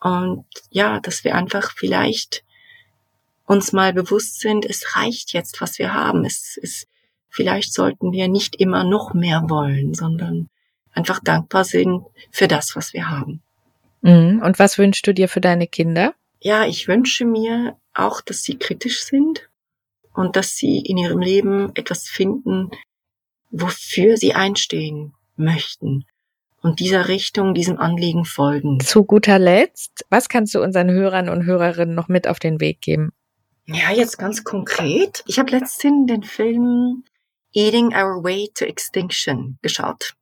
Und 0.00 0.46
ja, 0.70 1.00
dass 1.00 1.24
wir 1.24 1.34
einfach 1.34 1.72
vielleicht 1.76 2.44
uns 3.44 3.72
mal 3.72 3.92
bewusst 3.92 4.40
sind, 4.40 4.64
es 4.64 4.96
reicht 4.96 5.32
jetzt, 5.32 5.60
was 5.60 5.78
wir 5.78 5.92
haben. 5.92 6.24
Es 6.24 6.56
ist, 6.56 6.86
vielleicht 7.28 7.74
sollten 7.74 8.12
wir 8.12 8.28
nicht 8.28 8.56
immer 8.56 8.84
noch 8.84 9.12
mehr 9.12 9.44
wollen, 9.48 9.92
sondern 9.92 10.48
einfach 10.92 11.20
dankbar 11.22 11.64
sind 11.64 12.04
für 12.30 12.48
das, 12.48 12.76
was 12.76 12.92
wir 12.94 13.10
haben. 13.10 13.42
Mhm. 14.02 14.40
Und 14.42 14.58
was 14.58 14.78
wünschst 14.78 15.06
du 15.06 15.12
dir 15.12 15.28
für 15.28 15.40
deine 15.40 15.66
Kinder? 15.66 16.14
Ja, 16.40 16.64
ich 16.64 16.88
wünsche 16.88 17.26
mir 17.26 17.76
auch, 17.92 18.20
dass 18.22 18.42
sie 18.42 18.56
kritisch 18.56 19.04
sind, 19.04 19.49
und 20.14 20.36
dass 20.36 20.56
sie 20.56 20.80
in 20.80 20.96
ihrem 20.96 21.20
Leben 21.20 21.70
etwas 21.74 22.08
finden, 22.08 22.70
wofür 23.50 24.16
sie 24.16 24.34
einstehen 24.34 25.14
möchten 25.36 26.04
und 26.62 26.80
dieser 26.80 27.08
Richtung, 27.08 27.54
diesem 27.54 27.78
Anliegen 27.78 28.24
folgen. 28.24 28.80
Zu 28.80 29.04
guter 29.04 29.38
Letzt, 29.38 30.04
was 30.10 30.28
kannst 30.28 30.54
du 30.54 30.62
unseren 30.62 30.90
Hörern 30.90 31.28
und 31.28 31.44
Hörerinnen 31.44 31.94
noch 31.94 32.08
mit 32.08 32.28
auf 32.28 32.38
den 32.38 32.60
Weg 32.60 32.80
geben? 32.80 33.12
Ja, 33.66 33.92
jetzt 33.92 34.18
ganz 34.18 34.44
konkret. 34.44 35.22
Ich 35.26 35.38
habe 35.38 35.50
letztens 35.50 36.06
den 36.06 36.22
Film 36.22 37.04
Eating 37.52 37.88
Our 37.94 38.22
Way 38.22 38.50
to 38.54 38.64
Extinction 38.64 39.58
geschaut. 39.62 40.14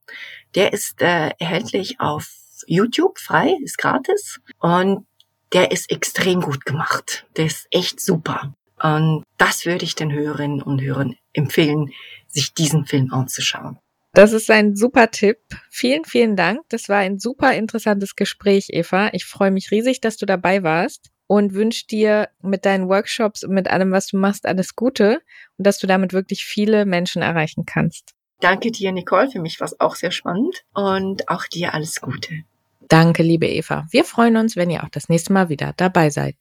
Der 0.55 0.73
ist 0.73 1.01
äh, 1.01 1.31
erhältlich 1.39 2.01
auf 2.01 2.29
YouTube 2.67 3.19
frei, 3.19 3.57
ist 3.63 3.79
gratis. 3.79 4.41
Und 4.59 5.07
der 5.53 5.71
ist 5.71 5.91
extrem 5.91 6.41
gut 6.41 6.65
gemacht. 6.65 7.27
Der 7.37 7.47
ist 7.47 7.67
echt 7.71 8.01
super. 8.01 8.55
Und 8.83 9.25
das 9.37 9.67
würde 9.67 9.85
ich 9.85 9.95
den 9.95 10.13
Hörerinnen 10.13 10.63
und 10.63 10.81
Hörern 10.81 11.17
empfehlen, 11.33 11.93
sich 12.27 12.55
diesen 12.55 12.87
Film 12.87 13.13
anzuschauen. 13.13 13.79
Das 14.15 14.33
ist 14.33 14.51
ein 14.51 14.75
super 14.75 15.11
Tipp. 15.11 15.39
Vielen, 15.71 16.05
vielen 16.05 16.35
Dank. 16.35 16.63
Das 16.71 16.89
war 16.89 16.99
ein 16.99 17.19
super 17.19 17.55
interessantes 17.55 18.17
Gespräch, 18.17 18.69
Eva. 18.71 19.11
Ich 19.13 19.25
freue 19.25 19.51
mich 19.51 19.71
riesig, 19.71 20.01
dass 20.01 20.17
du 20.17 20.27
dabei 20.27 20.63
warst 20.63 21.11
und 21.27 21.55
wünsche 21.55 21.87
dir 21.87 22.29
mit 22.43 22.65
deinen 22.65 22.89
Workshops 22.89 23.45
und 23.45 23.53
mit 23.53 23.69
allem, 23.71 23.93
was 23.93 24.09
du 24.09 24.17
machst, 24.17 24.47
alles 24.47 24.75
Gute 24.75 25.21
und 25.57 25.67
dass 25.67 25.79
du 25.79 25.87
damit 25.87 26.13
wirklich 26.13 26.45
viele 26.45 26.87
Menschen 26.87 27.23
erreichen 27.23 27.65
kannst. 27.67 28.15
Danke 28.41 28.71
dir, 28.71 28.93
Nicole. 28.93 29.31
Für 29.31 29.41
mich 29.41 29.61
war 29.61 29.67
es 29.67 29.79
auch 29.79 29.95
sehr 29.95 30.11
spannend 30.11 30.65
und 30.73 31.29
auch 31.29 31.45
dir 31.45 31.75
alles 31.75 32.01
Gute. 32.01 32.45
Danke, 32.89 33.23
liebe 33.23 33.47
Eva. 33.47 33.87
Wir 33.91 34.05
freuen 34.05 34.37
uns, 34.37 34.57
wenn 34.57 34.71
ihr 34.71 34.83
auch 34.83 34.89
das 34.89 35.09
nächste 35.09 35.33
Mal 35.33 35.49
wieder 35.51 35.75
dabei 35.77 36.09
seid. 36.09 36.35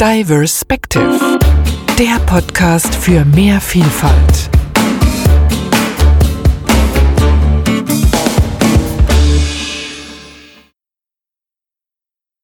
Diverspective, 0.00 1.38
der 1.98 2.18
Podcast 2.26 2.94
für 2.94 3.24
mehr 3.24 3.60
Vielfalt. 3.60 4.53